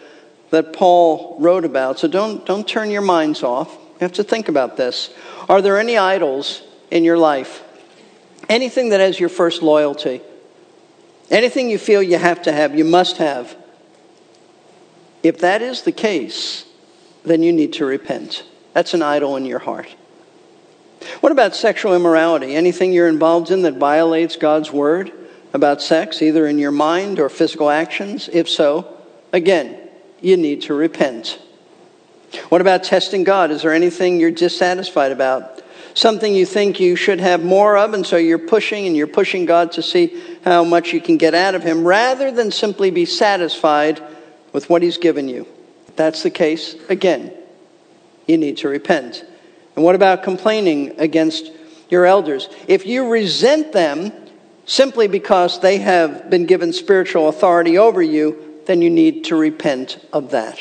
that 0.51 0.74
Paul 0.74 1.36
wrote 1.39 1.65
about. 1.65 1.99
So 1.99 2.07
don't, 2.07 2.45
don't 2.45 2.68
turn 2.68 2.89
your 2.89 3.01
minds 3.01 3.43
off. 3.43 3.74
You 3.74 4.01
have 4.01 4.13
to 4.13 4.24
think 4.24 4.47
about 4.47 4.78
this. 4.78 5.09
Are 5.49 5.61
there 5.61 5.80
any 5.80 5.97
idols 5.97 6.61
in 6.91 7.03
your 7.03 7.18
life? 7.18 7.63
Anything 8.47 8.89
that 8.89 8.99
has 8.99 9.20
your 9.20 9.30
first 9.30 9.61
loyalty? 9.61 10.22
Anything 11.30 11.70
you 11.70 11.78
feel 11.78 12.01
you 12.01 12.18
have 12.18 12.43
to 12.43 12.51
have, 12.51 12.78
you 12.78 12.86
must 12.86 13.18
have? 13.18 13.55
If 15.24 15.39
that 15.39 15.61
is 15.61 15.82
the 15.82 15.91
case, 15.91 16.63
then 17.28 17.43
you 17.43 17.53
need 17.53 17.73
to 17.73 17.86
repent. 17.86 18.43
That's 18.73 18.93
an 18.93 19.01
idol 19.01 19.36
in 19.36 19.45
your 19.45 19.59
heart. 19.59 19.95
What 21.19 21.32
about 21.32 21.55
sexual 21.55 21.95
immorality? 21.95 22.55
Anything 22.55 22.93
you're 22.93 23.07
involved 23.07 23.51
in 23.51 23.61
that 23.63 23.75
violates 23.75 24.36
God's 24.36 24.71
word 24.71 25.11
about 25.53 25.82
sex, 25.82 26.21
either 26.21 26.47
in 26.47 26.57
your 26.57 26.71
mind 26.71 27.19
or 27.19 27.30
physical 27.30 27.69
actions? 27.69 28.30
If 28.32 28.49
so, 28.49 28.97
again, 29.32 29.78
you 30.21 30.38
need 30.38 30.63
to 30.63 30.73
repent. 30.73 31.39
What 32.49 32.61
about 32.61 32.84
testing 32.84 33.23
God? 33.23 33.51
Is 33.51 33.61
there 33.61 33.73
anything 33.73 34.19
you're 34.19 34.32
dissatisfied 34.32 35.11
about? 35.11 35.63
Something 35.93 36.36
you 36.36 36.45
think 36.45 36.80
you 36.80 36.95
should 36.95 37.19
have 37.19 37.43
more 37.43 37.78
of, 37.78 37.93
and 37.93 38.05
so 38.05 38.17
you're 38.17 38.38
pushing 38.38 38.86
and 38.86 38.95
you're 38.95 39.07
pushing 39.07 39.45
God 39.45 39.71
to 39.73 39.82
see 39.82 40.21
how 40.43 40.63
much 40.63 40.93
you 40.93 41.01
can 41.01 41.17
get 41.17 41.34
out 41.34 41.55
of 41.55 41.63
Him 41.63 41.88
rather 41.88 42.32
than 42.32 42.51
simply 42.51 42.91
be 42.91 43.05
satisfied 43.05 44.01
with 44.53 44.69
what 44.69 44.84
He's 44.84 44.97
given 44.97 45.28
you. 45.28 45.47
That's 45.97 46.23
the 46.23 46.29
case, 46.29 46.75
again, 46.89 47.33
you 48.27 48.37
need 48.37 48.57
to 48.57 48.69
repent. 48.69 49.25
And 49.75 49.83
what 49.83 49.95
about 49.95 50.23
complaining 50.23 50.99
against 50.99 51.51
your 51.89 52.05
elders? 52.05 52.49
If 52.67 52.85
you 52.85 53.09
resent 53.09 53.73
them 53.73 54.11
simply 54.65 55.07
because 55.07 55.59
they 55.59 55.79
have 55.79 56.29
been 56.29 56.45
given 56.45 56.71
spiritual 56.71 57.29
authority 57.29 57.77
over 57.77 58.01
you, 58.01 58.61
then 58.67 58.81
you 58.81 58.89
need 58.89 59.25
to 59.25 59.35
repent 59.35 59.99
of 60.13 60.31
that. 60.31 60.59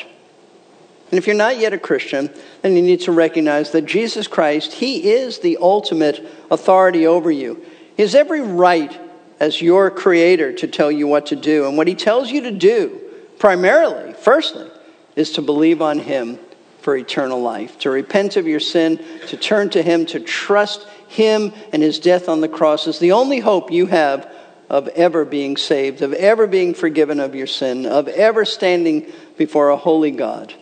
And 1.11 1.17
if 1.17 1.27
you're 1.27 1.35
not 1.35 1.57
yet 1.57 1.71
a 1.71 1.77
Christian, 1.77 2.29
then 2.61 2.75
you 2.75 2.81
need 2.81 3.01
to 3.01 3.11
recognize 3.11 3.71
that 3.71 3.85
Jesus 3.85 4.27
Christ, 4.27 4.73
He 4.73 5.11
is 5.11 5.39
the 5.39 5.57
ultimate 5.61 6.25
authority 6.49 7.05
over 7.05 7.29
you. 7.29 7.63
He 7.95 8.01
has 8.01 8.15
every 8.15 8.41
right 8.41 8.99
as 9.39 9.61
your 9.61 9.91
creator 9.91 10.51
to 10.53 10.67
tell 10.67 10.91
you 10.91 11.07
what 11.07 11.27
to 11.27 11.35
do. 11.35 11.67
And 11.67 11.77
what 11.77 11.87
He 11.87 11.95
tells 11.95 12.31
you 12.31 12.41
to 12.41 12.51
do, 12.51 12.99
primarily, 13.39 14.13
firstly, 14.13 14.69
is 15.17 15.31
to 15.33 15.41
believe 15.41 15.81
on 15.81 15.99
Him 15.99 16.39
for 16.79 16.95
eternal 16.95 17.41
life, 17.41 17.77
to 17.79 17.89
repent 17.89 18.37
of 18.37 18.47
your 18.47 18.61
sin, 18.61 19.03
to 19.27 19.35
turn 19.35 19.69
to 19.71 19.81
Him, 19.81 20.05
to 20.05 20.21
trust 20.21 20.87
Him 21.09 21.51
and 21.73 21.83
His 21.83 21.99
death 21.99 22.29
on 22.29 22.39
the 22.39 22.47
cross 22.47 22.87
is 22.87 22.99
the 22.99 23.11
only 23.11 23.39
hope 23.39 23.71
you 23.71 23.87
have 23.87 24.31
of 24.69 24.87
ever 24.89 25.25
being 25.25 25.57
saved, 25.57 26.01
of 26.01 26.13
ever 26.13 26.47
being 26.47 26.73
forgiven 26.73 27.19
of 27.19 27.35
your 27.35 27.47
sin, 27.47 27.85
of 27.85 28.07
ever 28.07 28.45
standing 28.45 29.11
before 29.37 29.69
a 29.69 29.75
holy 29.77 30.11
God. 30.11 30.53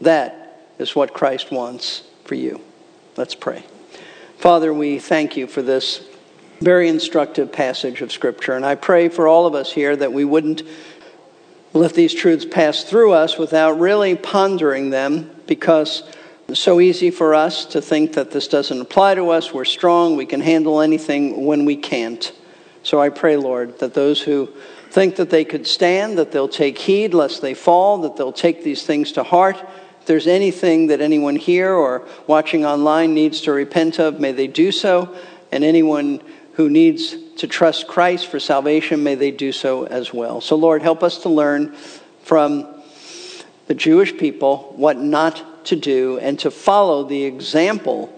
That 0.00 0.60
is 0.78 0.94
what 0.94 1.14
Christ 1.14 1.50
wants 1.50 2.02
for 2.24 2.34
you. 2.34 2.60
Let's 3.16 3.34
pray. 3.34 3.64
Father, 4.38 4.74
we 4.74 4.98
thank 4.98 5.36
you 5.36 5.46
for 5.46 5.62
this 5.62 6.06
very 6.60 6.88
instructive 6.88 7.52
passage 7.52 8.00
of 8.00 8.12
Scripture, 8.12 8.54
and 8.54 8.64
I 8.64 8.74
pray 8.74 9.08
for 9.08 9.28
all 9.28 9.46
of 9.46 9.54
us 9.54 9.72
here 9.72 9.94
that 9.96 10.12
we 10.12 10.24
wouldn't 10.24 10.62
let 11.74 11.94
these 11.94 12.14
truths 12.14 12.44
pass 12.44 12.84
through 12.84 13.12
us 13.12 13.36
without 13.36 13.80
really 13.80 14.14
pondering 14.14 14.90
them 14.90 15.30
because 15.46 16.04
it's 16.48 16.60
so 16.60 16.80
easy 16.80 17.10
for 17.10 17.34
us 17.34 17.66
to 17.66 17.82
think 17.82 18.12
that 18.12 18.30
this 18.30 18.48
doesn't 18.48 18.80
apply 18.80 19.16
to 19.16 19.30
us. 19.30 19.52
We're 19.52 19.64
strong. 19.64 20.16
We 20.16 20.26
can 20.26 20.40
handle 20.40 20.80
anything 20.80 21.44
when 21.44 21.64
we 21.64 21.76
can't. 21.76 22.32
So 22.84 23.00
I 23.00 23.08
pray, 23.08 23.36
Lord, 23.36 23.78
that 23.80 23.94
those 23.94 24.20
who 24.20 24.50
think 24.90 25.16
that 25.16 25.30
they 25.30 25.44
could 25.44 25.66
stand, 25.66 26.18
that 26.18 26.30
they'll 26.30 26.48
take 26.48 26.78
heed 26.78 27.12
lest 27.12 27.42
they 27.42 27.54
fall, 27.54 27.98
that 27.98 28.16
they'll 28.16 28.32
take 28.32 28.62
these 28.62 28.84
things 28.86 29.10
to 29.12 29.24
heart. 29.24 29.56
If 30.00 30.06
there's 30.06 30.28
anything 30.28 30.88
that 30.88 31.00
anyone 31.00 31.34
here 31.34 31.72
or 31.72 32.06
watching 32.28 32.64
online 32.64 33.14
needs 33.14 33.40
to 33.42 33.52
repent 33.52 33.98
of, 33.98 34.20
may 34.20 34.30
they 34.32 34.46
do 34.46 34.70
so. 34.70 35.16
And 35.50 35.64
anyone 35.64 36.22
who 36.52 36.70
needs 36.70 37.16
to 37.38 37.46
trust 37.46 37.86
Christ 37.86 38.26
for 38.26 38.40
salvation, 38.40 39.02
may 39.02 39.14
they 39.14 39.30
do 39.30 39.52
so 39.52 39.86
as 39.86 40.12
well. 40.12 40.40
So, 40.40 40.56
Lord, 40.56 40.82
help 40.82 41.02
us 41.02 41.18
to 41.22 41.28
learn 41.28 41.74
from 42.22 42.66
the 43.66 43.74
Jewish 43.74 44.16
people 44.16 44.72
what 44.76 44.98
not 44.98 45.66
to 45.66 45.76
do 45.76 46.18
and 46.18 46.38
to 46.40 46.50
follow 46.50 47.04
the 47.04 47.24
example 47.24 48.12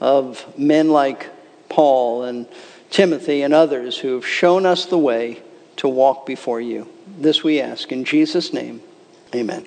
of 0.00 0.44
men 0.58 0.90
like 0.90 1.28
Paul 1.68 2.24
and 2.24 2.46
Timothy 2.90 3.42
and 3.42 3.54
others 3.54 3.98
who 3.98 4.14
have 4.14 4.26
shown 4.26 4.66
us 4.66 4.86
the 4.86 4.98
way 4.98 5.42
to 5.76 5.88
walk 5.88 6.26
before 6.26 6.60
you. 6.60 6.88
This 7.18 7.44
we 7.44 7.60
ask 7.60 7.92
in 7.92 8.04
Jesus' 8.04 8.52
name. 8.52 8.80
Amen. 9.34 9.66